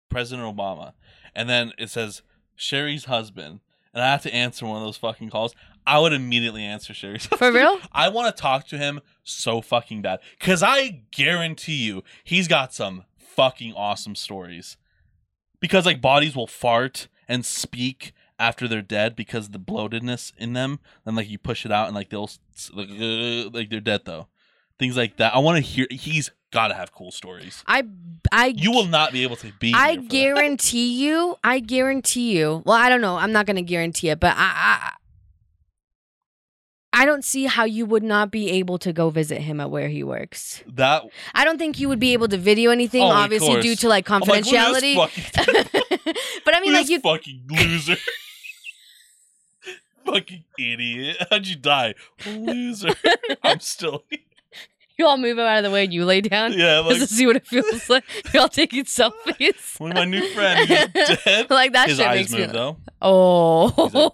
[0.10, 0.94] President Obama,
[1.36, 2.22] and then it says
[2.56, 3.60] Sherry's husband,
[3.94, 5.56] and I have to answer one of those fucking calls.
[5.88, 7.80] I would immediately answer Sherry's for real?
[7.92, 12.74] I want to talk to him so fucking bad because I guarantee you he's got
[12.74, 14.78] some fucking awesome stories.
[15.60, 20.80] Because like bodies will fart and speak after they're dead because the bloatedness in them,
[21.06, 22.30] and like you push it out and like they'll
[22.74, 24.28] like they're dead though.
[24.78, 25.34] Things like that.
[25.34, 25.88] I want to hear.
[25.90, 27.64] He's got to have cool stories.
[27.68, 27.84] I
[28.32, 29.74] I You will not be able to be.
[29.74, 30.10] I here for that.
[30.10, 31.36] guarantee you.
[31.44, 32.62] I guarantee you.
[32.66, 33.18] Well, I don't know.
[33.18, 34.52] I'm not gonna guarantee it, but I.
[34.58, 34.92] I
[36.98, 39.90] I don't see how you would not be able to go visit him at where
[39.90, 40.64] he works.
[40.76, 41.04] that.
[41.34, 44.10] I don't think you would be able to video anything, Oh, obviously due to like
[44.10, 45.60] I'm like, look at this confidentiality.
[46.46, 47.98] but I mean, like you, fucking loser.
[50.06, 51.18] fucking idiot.
[51.30, 51.96] How'd you die?
[52.28, 52.94] Loser.
[53.44, 54.06] I'm still
[54.98, 57.00] you all move him out of the way and you lay down Yeah, just like
[57.00, 58.04] to see what it feels like.
[58.34, 59.80] You're all taking selfies.
[59.80, 61.50] when my new friend is dead.
[61.50, 62.54] like that His shit eyes makes move me.
[62.54, 62.78] though.
[63.02, 64.12] Oh.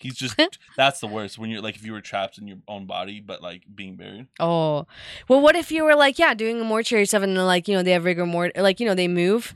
[0.00, 0.40] He's just
[0.76, 3.42] that's the worst when you're like if you were trapped in your own body but
[3.42, 4.28] like being buried.
[4.38, 4.86] Oh,
[5.28, 7.74] well, what if you were like, yeah, doing a mortuary stuff, and then like, you
[7.74, 9.54] know, they have rigor mortis, like, you know, they move.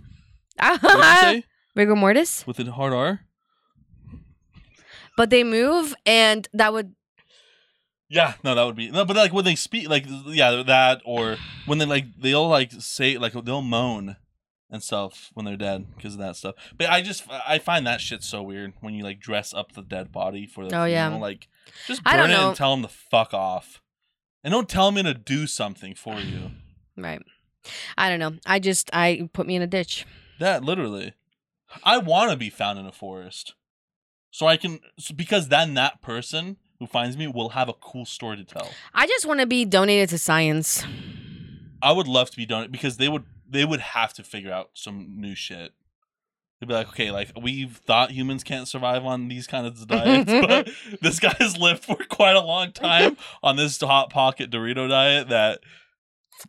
[0.59, 1.45] What did you say?
[1.77, 3.21] rigor mortis, With a hard R?
[5.17, 6.95] but they move, and that would.
[8.13, 11.37] Yeah, no, that would be no, but like when they speak, like yeah, that or
[11.65, 14.17] when they like they'll like say like they'll moan
[14.71, 16.55] and stuff when they're dead because of that stuff.
[16.77, 19.81] But I just I find that shit so weird when you like dress up the
[19.83, 21.05] dead body for the Oh, yeah.
[21.07, 21.23] funeral.
[21.23, 21.49] Like
[21.87, 22.49] just I burn don't it know.
[22.49, 23.81] and tell them to fuck off,
[24.45, 26.51] and don't tell me to do something for you.
[26.99, 27.23] Right.
[27.97, 28.39] I don't know.
[28.45, 30.05] I just, I put me in a ditch.
[30.39, 31.15] That literally,
[31.85, 33.55] I want to be found in a forest,
[34.31, 38.05] so I can so because then that person who finds me will have a cool
[38.05, 38.69] story to tell.
[38.93, 40.85] I just want to be donated to science.
[41.81, 44.71] I would love to be donated because they would they would have to figure out
[44.75, 45.71] some new shit.
[46.59, 50.33] They'd be like, okay, like we've thought humans can't survive on these kinds of diets,
[50.47, 50.69] but
[51.01, 55.29] this guy has lived for quite a long time on this hot pocket Dorito diet
[55.29, 55.61] that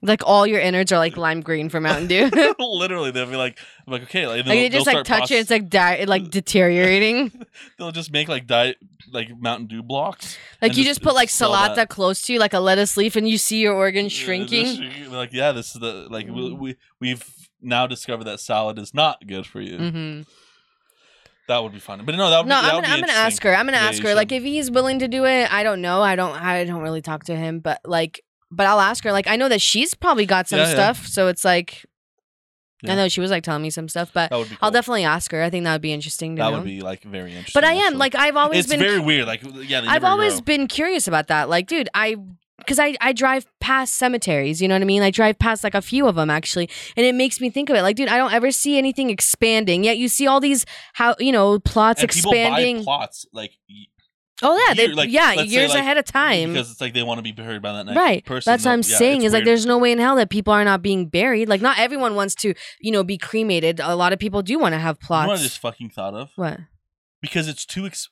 [0.01, 2.29] Like all your innards are like lime green for Mountain Dew.
[2.59, 5.69] literally they'll be like, I'm like okay, like, you just like touch it, it's like
[5.69, 7.31] di- like deteriorating.
[7.77, 8.77] they'll just make like diet
[9.11, 10.37] like Mountain Dew blocks.
[10.61, 11.89] Like you just put like salata that.
[11.89, 14.79] close to you, like a lettuce leaf, and you see your organs shrinking.
[14.79, 16.57] they're like, yeah, this is the like we, Mm.
[16.59, 19.77] we we've now discovered that salad is not good for you.
[19.77, 20.21] hmm
[21.47, 22.03] That would be fun.
[22.05, 23.55] But no, that would No, be, that I'm gonna, I'm gonna ask her.
[23.55, 24.15] I'm gonna Yeah, ask her.
[24.15, 26.01] Like if he's willing to do it, I don't know.
[26.01, 26.33] I don't.
[26.35, 28.21] I don't really talk to him, but like,
[28.55, 29.11] but I'll ask her.
[29.11, 30.73] Like I know that she's probably got some Yeah, yeah.
[30.73, 31.85] stuff, so it's like.
[32.85, 32.91] Yeah.
[32.91, 34.57] I know she was like telling me some stuff, but That would be.
[34.61, 35.41] I'll definitely ask her.
[35.41, 36.57] I think that would be interesting to That know.
[36.57, 37.53] would be like very interesting.
[37.53, 37.97] but I am actually.
[37.97, 38.79] like I've always it's been.
[38.81, 39.25] very weird.
[39.25, 40.41] Like yeah, they I've never always grow.
[40.41, 41.47] been curious about that.
[41.47, 42.17] Like, dude, I
[42.57, 44.61] because I I drive past cemeteries.
[44.61, 45.01] You know what I mean?
[45.01, 47.77] I drive past like a few of them actually, and it makes me think of
[47.77, 47.83] it.
[47.83, 49.85] Like, dude, I don't ever see anything expanding.
[49.85, 52.77] Yet you see all these how you know plots and people expanding.
[52.79, 53.85] buy plots like y-
[54.43, 56.51] oh yeah, they, like, yeah, let's say, years like, ahead of time.
[56.53, 58.23] because it's like they want to be buried by that next Right.
[58.25, 58.51] person.
[58.51, 59.21] That's what I'm yeah, saying.
[59.23, 61.49] Is like there's no way in hell that people are not being buried.
[61.49, 63.79] Like not everyone wants to, you know, be cremated.
[63.79, 65.39] A lot of people do want to have You know what plots.
[65.41, 66.59] I just fucking thought of what?
[67.21, 68.09] because it's too ex-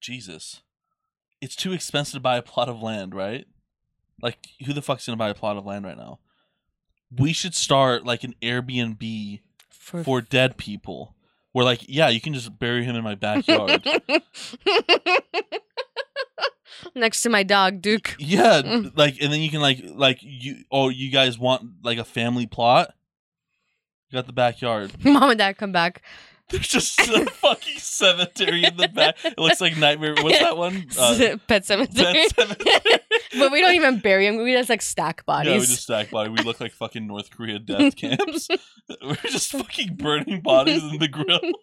[0.00, 0.62] Jesus,
[1.40, 3.46] it's too expensive to buy a plot of land, right?
[4.22, 6.20] Like who the fuck's gonna buy a plot of land right now?
[7.16, 9.40] We should start like an Airbnb
[9.70, 11.14] For, for dead people.
[11.52, 13.82] Where like, yeah, you can just bury him in my backyard.
[16.94, 18.14] Next to my dog, Duke.
[18.18, 18.96] yeah, Mm.
[18.96, 22.46] like, and then you can like, like you, oh, you guys want like a family
[22.46, 22.94] plot?
[24.10, 24.92] You got the backyard.
[25.04, 26.02] Mom and dad come back.
[26.50, 29.16] There's just a fucking cemetery in the back.
[29.24, 30.14] It looks like Nightmare.
[30.20, 30.86] What's that one?
[30.98, 32.14] Uh, Pet cemetery.
[32.14, 33.00] Pet Cemetery.
[33.36, 34.42] But we don't even bury them.
[34.42, 35.50] We just like stack bodies.
[35.52, 36.30] Yeah, we just stack body.
[36.30, 38.48] We look like fucking North Korea death camps.
[39.02, 41.40] We're just fucking burning bodies in the grill.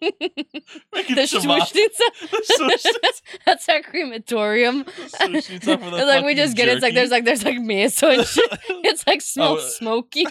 [0.92, 2.30] Making the shamas- Schmushnica.
[2.30, 4.84] the sushi- That's our crematorium.
[4.84, 6.74] the sushi top of the It's like we just get it.
[6.74, 8.48] It's like there's like there's like miso and shit.
[8.84, 10.24] It's like smells Oh, uh, smoky.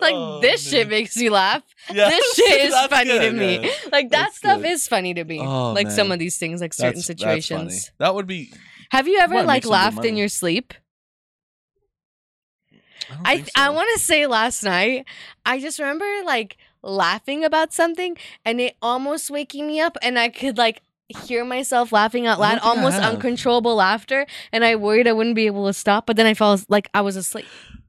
[0.00, 1.62] like Oh, this shit makes you laugh.
[1.92, 3.54] Yeah, This shit is that's funny to me.
[3.64, 3.70] yeah.
[3.90, 4.70] Like that That's stuff good.
[4.70, 5.40] is funny to me.
[5.40, 7.40] Oh, like some of these things, like certain That's- that's funny.
[7.40, 7.90] situations.
[7.98, 8.52] That would be
[8.90, 10.74] Have you ever make like laughed in your sleep?
[13.08, 15.06] don't I think I want to say last night.
[15.44, 20.28] I just remember like laughing about something and it almost waking me up, and I
[20.28, 20.82] could like
[21.24, 25.66] hear myself laughing out loud, almost uncontrollable laughter, and I worried I wouldn't be able
[25.66, 26.06] to stop.
[26.06, 27.46] But then I fell like I was asleep.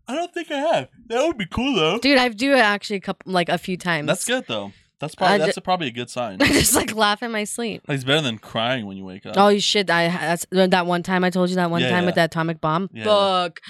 [0.08, 0.90] I don't think I have.
[1.08, 2.00] That would be cool though.
[2.00, 4.08] Dude, I've do it actually a couple like a few times.
[4.08, 4.72] That's good though.
[5.00, 6.38] That's probably I ju- that's a, probably a good sign.
[6.42, 7.84] I just like laugh in my sleep.
[7.88, 9.36] Like, it's better than crying when you wake up.
[9.38, 9.90] Oh you shit!
[9.90, 12.24] I that's that one time I told you that one Yeah, time with yeah.
[12.28, 12.90] that atomic bomb.
[12.94, 13.06] Yeah.
[13.06, 13.62] Fuck.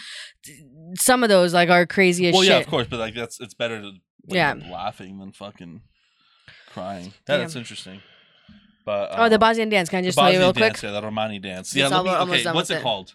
[0.96, 2.52] Some of those like are crazy as well, shit.
[2.52, 3.92] yeah, of course, but like that's it's better to
[4.26, 4.56] wake Yeah.
[4.72, 5.82] laughing than fucking
[6.72, 7.14] crying.
[7.28, 8.02] Yeah, that's interesting.
[8.86, 9.90] But oh, the um, Bosnian dance.
[9.90, 10.74] Can I the just tell you real quick?
[10.74, 11.76] dance, yeah, the Romani dance.
[11.76, 12.84] Yeah, let me, almost okay, done what's with it it.
[12.84, 13.14] called?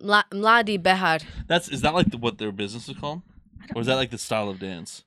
[0.00, 1.18] Mla- Mladi Behar.
[1.48, 3.22] That's is that like the, what their business is called,
[3.74, 5.02] or is that like the style of dance?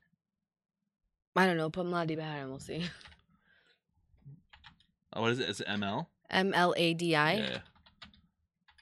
[1.36, 1.70] I don't know.
[1.70, 2.84] Put Mladi Behar and we'll see.
[5.18, 5.50] Oh, what is it?
[5.50, 6.08] Is it ML?
[6.30, 7.16] M L A D.
[7.16, 7.58] I yeah.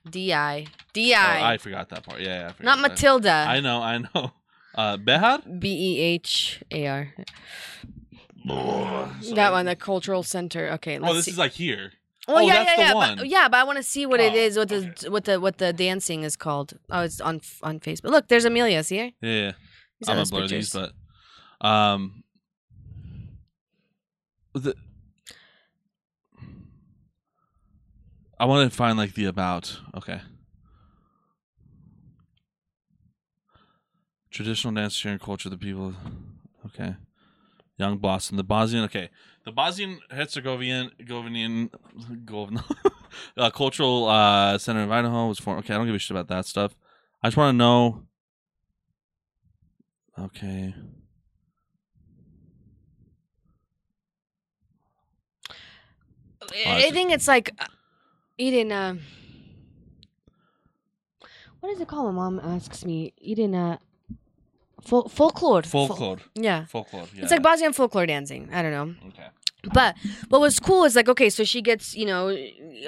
[0.09, 1.53] D I D Oh, I.
[1.53, 2.21] I forgot that part.
[2.21, 2.89] Yeah, yeah I Not that.
[2.89, 3.45] Matilda.
[3.47, 4.31] I know, I know.
[4.73, 5.41] Uh, Behar.
[5.59, 7.13] B E H A R.
[9.35, 10.71] That one, the cultural center.
[10.71, 11.31] Okay, let's Oh, this see.
[11.31, 11.91] is like here.
[12.27, 13.17] Well, oh, yeah, that's yeah, the yeah, one.
[13.17, 14.57] But, yeah, but I want to see what it Oh, is.
[14.57, 15.09] What the okay.
[15.09, 16.73] what the what the dancing is called.
[16.89, 18.09] Oh, it's on on Facebook.
[18.09, 18.83] Look, there's Amelia.
[18.83, 19.11] See her?
[19.21, 19.51] Yeah, yeah.
[20.07, 20.71] I'm gonna blur pictures.
[20.71, 20.89] these,
[21.61, 22.22] but um,
[24.53, 24.75] the
[28.39, 29.79] I want to find like the about.
[29.95, 30.21] Okay.
[34.31, 35.93] Traditional dance sharing culture, the people.
[36.65, 36.95] Okay.
[37.77, 38.85] Young Boston, the Bosnian.
[38.85, 39.09] Okay,
[39.45, 41.69] the Bosnian Herzegovinian, Govinian,
[42.25, 42.63] Govna,
[43.37, 45.63] uh, cultural uh, center of Idaho was formed.
[45.63, 46.75] Okay, I don't give a shit about that stuff.
[47.21, 48.03] I just want to know.
[50.19, 50.75] Okay.
[56.65, 57.65] I think it's like uh,
[58.37, 58.71] eating.
[58.71, 58.95] Uh,
[61.59, 62.13] what is it called?
[62.13, 63.77] My mom asks me eating uh,
[64.81, 65.63] fol- folklore.
[65.63, 66.17] Fol- Folklore.
[66.35, 66.65] yeah.
[66.65, 67.05] Folklore.
[67.15, 67.23] Yeah.
[67.23, 68.49] It's like Bosnian folklore dancing.
[68.53, 68.95] I don't know.
[69.09, 69.27] Okay.
[69.73, 69.95] But
[70.27, 72.35] what was cool is like, okay, so she gets, you know,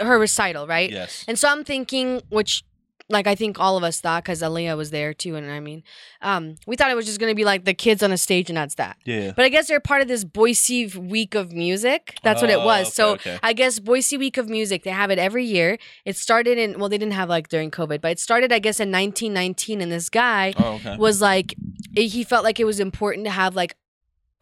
[0.01, 0.91] her recital, right?
[0.91, 1.23] Yes.
[1.25, 2.65] And so I'm thinking, which,
[3.07, 5.83] like, I think all of us thought, because Aaliyah was there too, and I mean,
[6.23, 8.57] um, we thought it was just gonna be like the kids on a stage and
[8.57, 8.97] that's that.
[9.05, 9.31] Yeah.
[9.35, 12.17] But I guess they're part of this Boise Week of Music.
[12.23, 12.87] That's what it Oh, was.
[12.87, 13.39] okay, so okay.
[13.43, 15.77] I guess Boise Week of Music, they have it every year.
[16.03, 18.79] It started in, well, they didn't have like during COVID, but it started, I guess,
[18.79, 19.81] in 1919.
[19.81, 20.97] And this guy Oh, okay.
[20.97, 21.53] was like,
[21.95, 23.75] he felt like it was important to have like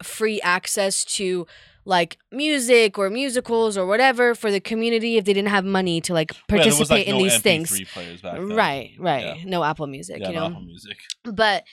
[0.02, 1.46] free access to
[1.84, 6.14] like music or musicals or whatever for the community if they didn't have money to
[6.14, 7.90] like Yeah, participate was, like, in no these MP3 things.
[7.92, 8.48] Players back then.
[8.56, 9.36] Right, right.
[9.36, 9.44] Yeah.
[9.44, 10.46] No Apple Music, Yeah, you no know.
[10.46, 10.96] Apple Music.
[11.24, 11.64] But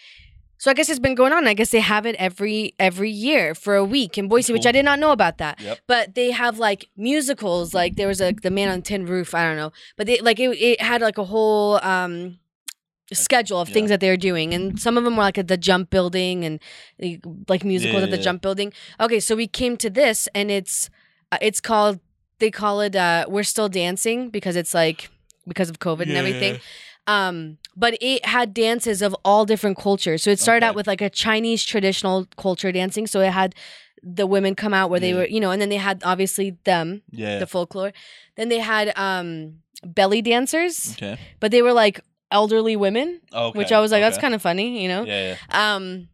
[0.57, 1.47] so I guess it's been going on.
[1.47, 4.72] I guess they have it every every year for a week in Boise, which I
[4.72, 5.59] did not know about that.
[5.59, 5.80] Yep.
[5.88, 9.34] But they have like musicals, like there was a the Man on Tin Roof.
[9.34, 12.38] I don't know, but they like it, it had like a whole um
[13.14, 15.89] schedule of things that they're doing, and some of them were like at the Jump
[15.89, 16.59] Building and
[16.99, 18.24] like, like musicals Yeah, at the yeah.
[18.24, 18.74] Jump Building.
[18.99, 20.89] Okay, so we came to this, and it's
[21.32, 21.99] uh, it's called
[22.39, 25.09] they call it uh We're Still Dancing because it's like
[25.47, 26.59] because of COVID and everything.
[27.07, 30.22] Um, but it had dances of all different cultures.
[30.24, 30.70] So it started Okay.
[30.70, 33.07] out with like a Chinese traditional culture dancing.
[33.07, 33.55] So it had
[34.03, 37.01] the women come out where they were, you know, and then they had obviously them,
[37.12, 37.39] Yeah.
[37.39, 37.91] the folklore.
[38.38, 41.18] Then they had um belly dancers, okay.
[41.39, 42.01] but they were like
[42.32, 43.58] elderly women, Okay.
[43.58, 45.04] which I was like, that's kind of funny, you know.
[45.04, 45.76] Yeah, yeah.
[45.76, 46.08] Um,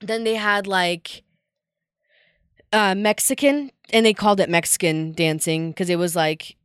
[0.00, 1.22] then they had like
[2.72, 6.56] uh Mexican, and they called it Mexican dancing because it was like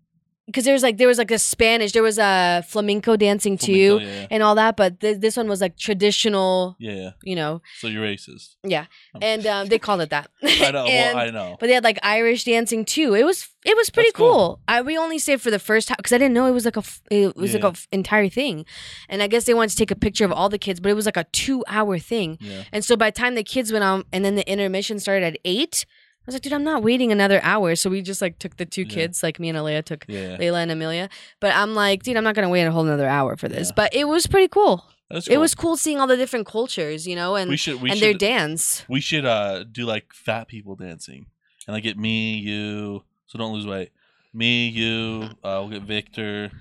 [0.46, 3.98] because there was like there was like a Spanish, there was a flamenco dancing too,
[3.98, 4.28] Flamenco, yeah.
[4.32, 4.78] and all that.
[4.78, 7.10] But th- this one was like traditional, Yeah, yeah.
[7.24, 8.56] you know, So you're racist.
[8.64, 10.30] yeah, Um, and um, they called it that.
[10.43, 10.86] I know.
[10.88, 11.58] And- well, I know.
[11.60, 13.14] But they had like Irish dancing too.
[13.16, 14.32] It was it was pretty That's cool.
[14.34, 14.60] cool.
[14.68, 16.76] I we only stayed for the first time because I didn't know it was like
[16.78, 17.70] a f- it was like Yeah.
[17.70, 18.66] a f- entire thing,
[19.10, 20.96] and I guess they wanted to take a picture of all the kids, but it
[20.96, 22.38] was like a two hour thing.
[22.39, 22.64] Yeah.
[22.72, 25.38] And so by the time the kids went on, and then the intermission started at
[25.43, 25.86] eight,
[26.28, 27.76] I was like, dude, I'm not waiting another hour.
[27.76, 28.88] So we just like took the two Yeah.
[28.96, 30.38] kids, like me and Alea took Yeah.
[30.38, 31.10] Layla and Amelia.
[31.40, 33.68] But I'm like, dude, I'm not gonna wait a whole another hour for this.
[33.70, 33.74] Yeah.
[33.76, 34.86] But it was pretty cool.
[35.10, 37.80] That's It was cool seeing all the different cultures, you know, and We should.
[37.80, 38.06] We and should.
[38.06, 38.84] their dance.
[38.90, 41.28] we should uh do like fat people dancing
[41.68, 43.04] and like get me, you.
[43.28, 43.92] So don't lose weight.
[44.34, 45.30] Me, you.
[45.44, 46.52] Uh, we'll get Victor.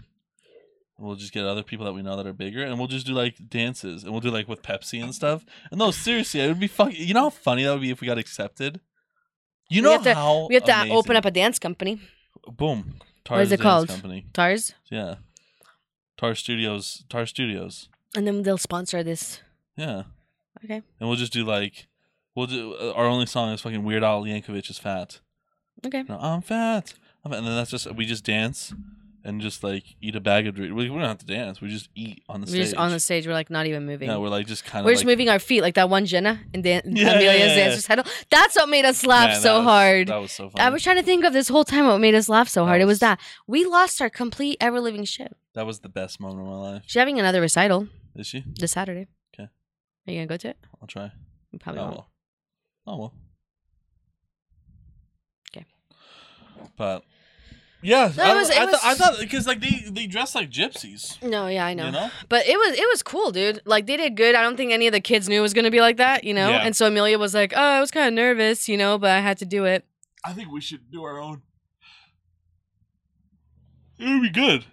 [0.99, 3.12] We'll just get other people that we know that are bigger, and we'll just do
[3.15, 5.45] like dances, and we'll do like with Pepsi and stuff.
[5.73, 6.95] And no, seriously, it would be fucking.
[6.97, 8.81] You know how funny that would be if we got accepted.
[9.75, 10.97] You We know have to- how We have to amazing.
[10.97, 12.01] open up a dance company.
[12.61, 12.79] boom.
[13.29, 13.89] What is Tars it called?
[13.89, 14.27] Company.
[14.33, 14.75] Tars.
[14.91, 15.14] Yeah.
[16.18, 17.05] Tar Studios.
[17.09, 17.89] Tar Studios.
[18.16, 19.41] And then they'll sponsor this.
[19.77, 20.03] Yeah.
[20.64, 20.83] Okay.
[21.01, 21.89] And we'll just do like,
[22.35, 25.20] we'll do uh, our only song is fucking Weird Al Yankovic is fat.
[25.87, 26.03] Okay.
[26.09, 26.95] No, I'm fat.
[27.25, 27.39] I'm fat.
[27.39, 28.75] And then that's just we just dance,
[29.27, 30.75] and just like eat a bag of Doritos.
[30.75, 31.61] We, we don't have to dance.
[31.61, 32.62] We just eat on the We're stage.
[32.64, 33.27] just on the stage.
[33.27, 34.09] We're like not even moving.
[34.09, 34.85] Yeah, we're like just kind of.
[34.85, 37.47] We're like, just moving our feet like that one Jenna and Dan- Yeah, Amelia's yeah,
[37.47, 38.05] yeah, dance recital.
[38.31, 40.09] That's what made us laugh Man, so was- hard.
[40.09, 40.62] That was so funny.
[40.64, 42.68] I was trying to think of this whole time what made us laugh so That
[42.68, 42.81] hard.
[42.83, 45.37] it was was- that we lost our complete ever living ship.
[45.55, 46.83] that was the best moment of my life.
[46.87, 48.45] She's having another recital Is she?
[48.59, 49.07] this Saturday.
[49.35, 49.49] Okay.
[50.07, 50.59] Are you gonna go to it?
[50.83, 51.11] I'll try.
[51.51, 51.95] You Probably oh won't.
[51.97, 52.09] well.
[52.87, 53.14] Oh well.
[55.53, 55.64] 'Kay.
[56.77, 57.05] But
[57.85, 60.35] yeah, No, I, it was- it I, thought I thought because like they they dress
[60.35, 61.22] like gypsies.
[61.22, 61.87] No, yeah, I know.
[61.87, 62.11] You know?
[62.28, 63.61] But it was it was cool, dude.
[63.64, 64.35] Like they did good.
[64.35, 66.35] I don't think any of the kids knew it was gonna be like that, you
[66.35, 66.49] know.
[66.51, 66.62] Yeah.
[66.64, 69.20] And so Amelia was like, "Oh, I was kind of nervous, you know, but I
[69.20, 69.85] had to do it."
[70.24, 71.43] I think we should do our own.
[73.99, 74.64] It would be good.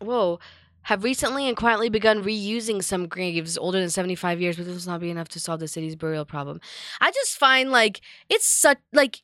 [0.00, 0.38] Whoa.
[0.82, 4.92] Have recently and quietly begun reusing some graves older than 75 years, but this will
[4.92, 6.60] not be enough to solve the city's burial problem.
[7.00, 9.22] I just find like it's such like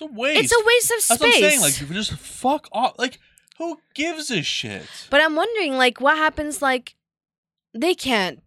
[0.00, 0.40] It's a waste.
[0.40, 1.08] it's a waste of space.
[1.08, 1.60] That's what I'm saying.
[1.60, 2.94] Like, you just fuck off.
[2.98, 3.18] Like,
[3.58, 4.86] who gives a shit?
[5.10, 6.94] but I'm wondering like what happens like
[7.74, 8.40] they can't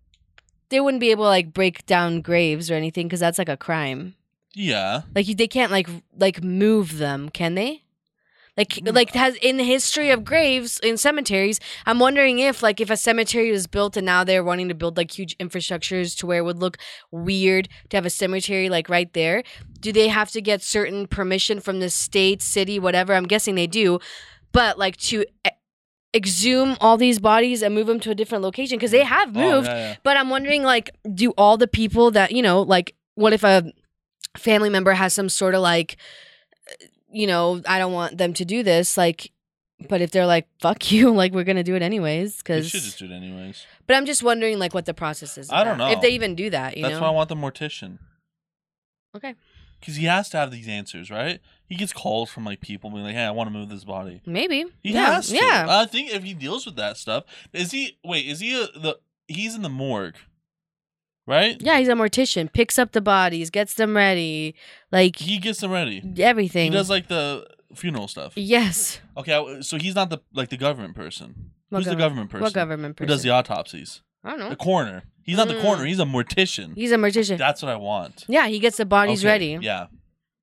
[0.70, 3.58] they wouldn't be able to like break down graves or anything because that's like a
[3.58, 4.16] crime.
[4.54, 5.02] yeah.
[5.14, 7.84] Like they can't like like move them, can they?
[8.58, 8.93] Like Mm.
[8.93, 12.97] like has in the history of graves in cemeteries, I'm wondering if like if a
[12.97, 16.43] cemetery was built and now they're wanting to build like huge infrastructures to where it
[16.43, 16.78] would look
[17.12, 19.43] weird to have a cemetery like right there,
[19.80, 23.14] do they have to get certain permission from the state, city, whatever?
[23.14, 23.99] I'm guessing they do,
[24.52, 25.24] but like to
[26.14, 29.39] exhume all these bodies and move them to a different location because they have Oh,
[29.39, 29.95] moved yeah, yeah.
[30.04, 33.72] but I'm wondering, like, do all the people that you know, like, what if a
[34.38, 35.95] family member has some sort of like,
[37.12, 39.32] you know, I don't want them to do this, like,
[39.89, 42.70] but if they're like, fuck you, like, we're gonna do it anyways, They because.
[42.70, 43.66] should just do it anyways.
[43.88, 45.51] But I'm just wondering, like, what the process is.
[45.51, 45.89] I don't know.
[45.91, 46.78] if they even do that.
[46.78, 47.01] You That's know.
[47.01, 47.99] why I want the mortician.
[49.16, 49.36] Okay.
[49.80, 51.39] Because he has to have these answers, right?
[51.68, 54.22] He gets calls from like people being like, "Hey, I want to move this body."
[54.26, 54.66] Maybe.
[54.84, 55.14] He yeah.
[55.14, 55.36] has to.
[55.36, 55.66] Yeah.
[55.68, 57.97] I think if he deals with that stuff, is he?
[58.03, 58.99] Wait, is he a, the?
[59.28, 60.18] He's in the morgue,
[61.28, 61.58] right?
[61.62, 61.78] yeah.
[61.80, 62.52] He's a mortician.
[62.52, 64.56] Picks up the bodies, gets them ready,
[64.92, 66.02] like He gets them ready.
[66.20, 66.72] everything.
[66.72, 68.34] He does like the funeral stuff.
[68.36, 69.00] yes.
[69.18, 71.52] Okay, I- so he's not the like the government person.
[71.70, 72.44] What Who's the government person?
[72.44, 73.08] What government Who person?
[73.16, 74.02] does the autopsies?
[74.24, 74.50] I don't know.
[74.50, 75.04] The coroner.
[75.24, 75.62] He's not the Mm.
[75.62, 75.86] coroner.
[75.86, 76.76] He's a mortician.
[76.76, 77.38] He's a mortician.
[77.38, 78.26] That's what I want.
[78.28, 78.48] yeah.
[78.48, 79.58] He gets the bodies Okay, ready.
[79.62, 79.88] Yeah,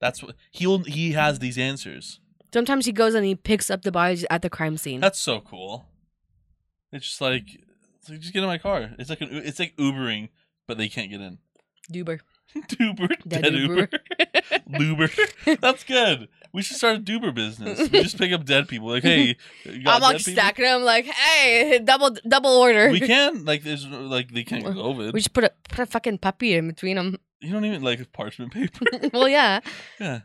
[0.00, 0.78] that's what he'll.
[0.84, 2.20] He has these answers.
[2.54, 5.00] Sometimes he goes and he picks up the bodies at the crime scene.
[5.00, 5.86] That's so cool.
[6.92, 7.44] It's just like,
[7.98, 8.90] it's like just get in my car.
[8.98, 10.30] It's like an, U- it's like Ubering,
[10.68, 11.38] but they can't get in.
[11.92, 12.20] Duber.
[12.56, 13.88] Duber, Dead dead Uber.
[14.68, 15.60] Uber, Luber.
[15.60, 16.28] That's good.
[16.52, 17.78] We should start a Duber business.
[17.90, 18.88] We just pick up dead people.
[18.88, 22.90] Like, hey, you got I'm like stacking them, like, hey, double double order.
[22.90, 25.12] We can like there's like they can't get COVID.
[25.12, 27.18] We just put a put a fucking puppy in between them.
[27.40, 28.86] you don't even like parchment paper.
[29.12, 29.60] well, yeah,
[30.00, 30.20] yeah,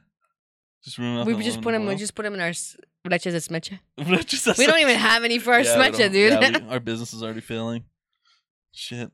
[0.84, 1.86] just ruin we just put them.
[1.86, 5.54] We just put them in our s- leches de We don't even have any for
[5.54, 6.14] our Yeah, we dude.
[6.14, 7.84] yeah, we- our business is already failing.
[8.72, 9.12] Shit.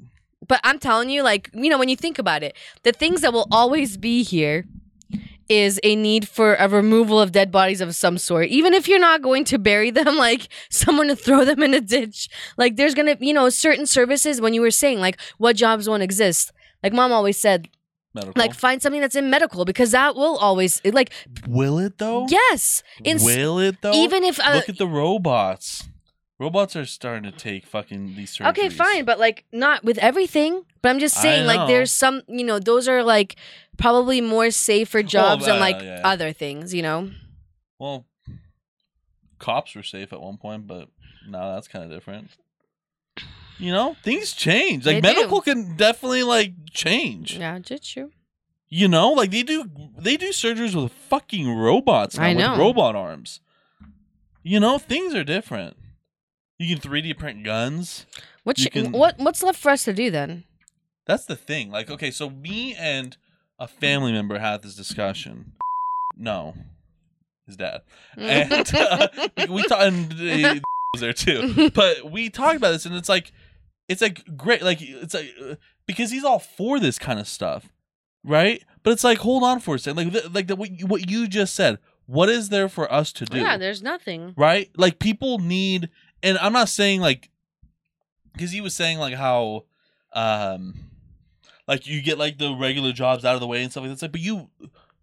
[0.48, 3.34] But I'm telling you, like, you know, when you think about it, the things that
[3.34, 4.66] will always be here
[5.50, 8.48] is a need for a removal of dead bodies of some sort.
[8.48, 11.82] Even if you're not going to bury them, like someone to throw them in a
[11.82, 12.30] ditch.
[12.56, 16.04] Like there's gonna, you know, certain services when you were saying like what jobs won't
[16.04, 16.52] exist.
[16.84, 17.68] Like mom always said,
[18.14, 18.34] Medical.
[18.40, 21.12] like find something that's in medical because that will always like
[21.48, 22.28] will it though?
[22.30, 22.82] yes.
[23.04, 23.94] In will it though?
[23.94, 25.88] even if uh, Look at the robots.
[26.40, 28.50] Robots are starting to take fucking these surgeries.
[28.52, 30.64] okay, fine, but like not with everything.
[30.82, 33.36] But I'm just I saying, like there's some, you know, those are like
[33.78, 36.02] probably more safer jobs than uh, like yeah.
[36.06, 37.12] other things, you know.
[37.78, 38.06] Well,
[39.38, 40.88] cops were safe at one point, but
[41.28, 42.30] now that's kind of different.
[43.58, 44.86] You know, things change.
[44.86, 45.16] Like They do.
[45.16, 47.38] medical can definitely like change.
[47.38, 48.12] Yeah, just true.
[48.70, 52.96] You know, like they do they do surgeries with fucking robots now I with robot
[52.96, 53.42] arms.
[54.42, 55.76] You know, things are different.
[56.60, 58.06] You can 3D print guns.
[58.44, 60.44] What You can- what what's left for us to do then?
[61.08, 61.72] That's the thing.
[61.72, 63.18] Like, okay, so me and
[63.58, 65.54] a family member had this discussion.
[66.18, 66.54] No,
[67.48, 67.82] his dad,
[68.18, 69.08] and uh,
[69.50, 69.82] we talked.
[69.82, 70.56] And uh,
[70.94, 73.32] was there too, but we talked about this, and it's like,
[73.88, 75.56] it's like great, like it's like uh,
[75.88, 77.70] because he's all for this kind of stuff,
[78.24, 78.62] right?
[78.84, 81.10] But it's like, hold on for a second, like, th- like the, what you, what
[81.10, 81.80] you just said.
[82.06, 83.38] What is there for us to do?
[83.38, 84.34] yeah, there's nothing.
[84.36, 84.70] right?
[84.76, 85.90] Like people need,
[86.24, 87.30] and I'm not saying like,
[88.34, 89.66] because he was saying like how,
[90.14, 90.76] um,
[91.68, 93.94] like you get like the regular jobs out of the way and stuff like that.
[93.94, 94.50] It's like, but you,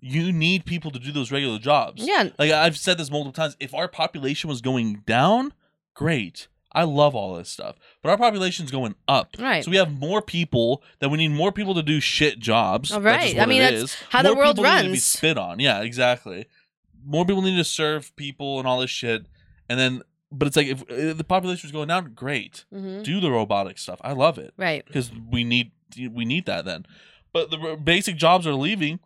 [0.01, 2.07] you need people to do those regular jobs.
[2.07, 3.57] Yeah, Like I've said this multiple times.
[3.61, 5.53] If our population was going down,
[5.95, 6.49] great.
[6.73, 9.35] I love all this stuff, but our population's going up.
[9.39, 9.65] Right.
[9.65, 10.83] So we have more people.
[10.99, 12.91] That we need more people to do shit jobs.
[12.91, 13.39] That's right.
[13.39, 13.97] I mean, that's is.
[14.11, 15.07] how the world people need to be runs.
[15.07, 15.59] spit on.
[15.59, 16.47] Yeah, exactly.
[17.03, 19.25] more people need to serve people and all this shit.
[19.71, 20.03] And then,
[20.39, 22.65] but it's like if uh, the population is going down, great.
[22.73, 24.01] hmm Do the robotic stuff.
[24.03, 24.85] I love it Right.
[24.87, 25.73] because we need
[26.11, 26.87] we need that then.
[27.33, 29.01] But the basic jobs are leaving.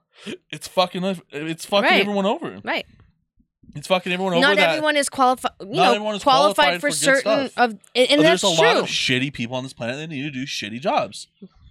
[0.50, 2.00] It's fucking it's fucking Right.
[2.00, 2.60] everyone over.
[2.64, 2.86] Right.
[3.76, 4.40] It's fucking everyone over.
[4.40, 5.52] Not everyone is qualified.
[5.60, 7.52] You know, qualified, qualified for, for certain stuff.
[7.56, 8.64] of, and, and there's a true.
[8.66, 11.28] lot of shitty people on this planet that need to do shitty jobs,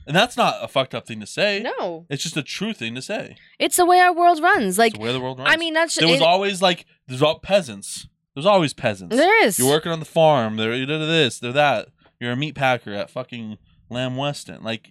[0.07, 1.59] and that's not a fucked up thing to say.
[1.61, 3.35] no, It's just a true thing to say.
[3.59, 4.77] it's the way our world runs.
[4.77, 5.49] Like, it's the way the world runs.
[5.51, 8.07] I mean, that's there was it- always like there's all peasants.
[8.39, 9.15] There's always peasants.
[9.15, 9.59] there is.
[9.59, 10.55] You're working on the farm.
[10.55, 11.39] They're this.
[11.39, 11.89] They're that.
[12.19, 13.57] You're a meat packer at fucking
[13.89, 14.63] Lamb Weston.
[14.63, 14.89] Like,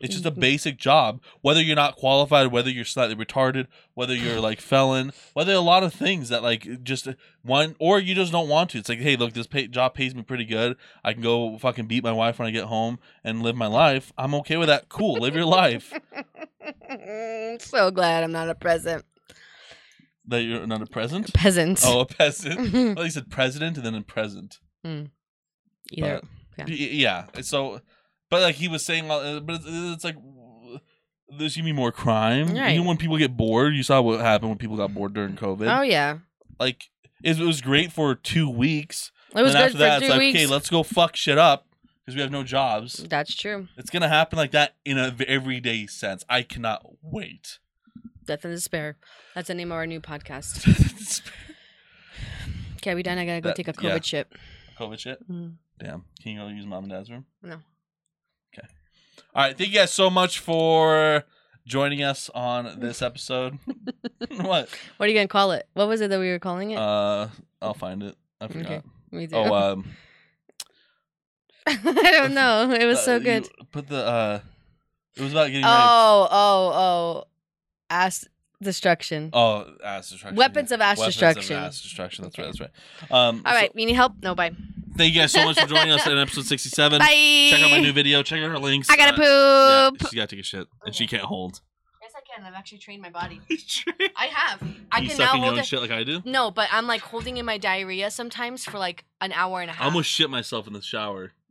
[0.00, 0.40] it's just a Mhm.
[0.40, 1.20] basic job.
[1.42, 5.82] Whether you're not qualified, whether you're slightly retarded, whether you're like felon, whether a lot
[5.84, 7.06] of things that like just
[7.42, 8.78] one, or you just don't want to.
[8.78, 10.76] It's like, hey, look, this pay, job pays me pretty good.
[11.04, 14.12] I can go fucking beat my wife when I get home and live my life.
[14.18, 14.88] I'm okay with that.
[14.88, 15.92] Cool, live your life.
[17.60, 19.04] so glad I'm not a peasant.
[20.26, 21.32] That you're not a present.
[21.34, 21.80] Peasant.
[21.84, 22.72] Oh, a peasant.
[22.96, 24.58] Well, he said president and then a present.
[24.84, 25.10] Either.
[25.92, 26.20] Yeah.
[26.58, 27.26] Y- Yeah.
[27.42, 27.80] So,
[28.30, 30.16] but like he was saying, uh, but it's, it's like
[31.38, 32.54] there's gonna be more crime.
[32.54, 32.74] Right.
[32.74, 35.78] Even when people get bored, you saw what happened when people got bored during COVID.
[35.78, 36.18] Oh yeah.
[36.60, 36.84] Like
[37.24, 39.10] it, it was great for two weeks.
[39.34, 40.38] It was good after for that, it's like, weeks.
[40.38, 41.66] okay, let's go fuck shit up
[42.04, 43.04] because we have no jobs.
[43.08, 43.68] That's true.
[43.76, 46.22] It's gonna happen like that in a everyday sense.
[46.28, 47.58] I cannot wait.
[48.24, 48.96] Death and despair.
[49.34, 51.20] That's the name of our new podcast.
[52.82, 53.16] Okay, we done.
[53.16, 54.00] I gotta go That- take a COVID yeah.
[54.00, 54.32] shit.
[54.76, 55.30] COVID shit.
[55.30, 55.54] Mm.
[55.78, 56.04] Damn.
[56.20, 57.24] Can you go use mom and dad's room?
[57.40, 57.60] No.
[58.52, 58.66] Okay.
[59.36, 59.56] All right.
[59.56, 61.22] Thank you guys so much for
[61.64, 63.56] joining us on this episode.
[64.30, 64.68] what?
[64.96, 65.68] What are you gonna call it?
[65.74, 66.76] What was it that we were calling it?
[66.78, 67.28] Uh,
[67.60, 68.16] I'll find it.
[68.40, 68.64] I forgot.
[68.66, 68.82] Okay.
[69.12, 69.36] Me too.
[69.36, 69.84] Oh, um,
[71.68, 72.68] I don't know.
[72.72, 73.48] It was uh, so you good.
[73.70, 74.40] Put the uh,
[75.16, 77.24] it was about getting Oh, oh, oh.
[77.92, 78.26] Ass
[78.62, 79.28] destruction.
[79.34, 80.36] Oh, ass destruction.
[80.36, 80.74] Weapons yeah.
[80.76, 81.56] of ass Weapons destruction.
[81.56, 82.24] Of ass destruction.
[82.24, 82.42] That's Okay.
[82.46, 82.54] right.
[82.58, 83.28] That's right.
[83.28, 83.70] Um, All so right.
[83.74, 84.14] You need help?
[84.22, 84.52] No, bye.
[84.96, 86.98] thank you guys so much for joining us in episode sixty-seven.
[87.00, 87.48] Bye.
[87.50, 88.22] Check out my new video.
[88.22, 88.88] Check out her links.
[88.88, 90.00] I gotta Uh, poop.
[90.02, 91.60] Yeah, she gotta take a shit, and she can't hold.
[92.00, 92.46] Yes, I can.
[92.46, 93.40] I've actually trained my body.
[94.16, 94.62] I have.
[94.90, 95.66] I can suck now in your hold own it.
[95.66, 96.22] shit like I do.
[96.24, 99.74] No, but I'm like holding in my diarrhea sometimes for like an hour and a
[99.74, 99.82] half.
[99.82, 101.32] I almost shit myself in the shower.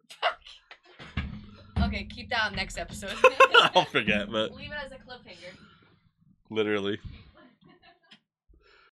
[1.83, 3.11] Okay, keep that on next episode.
[3.75, 5.51] I'll forget, but Leave it as a cliffhanger.
[6.51, 6.99] Literally.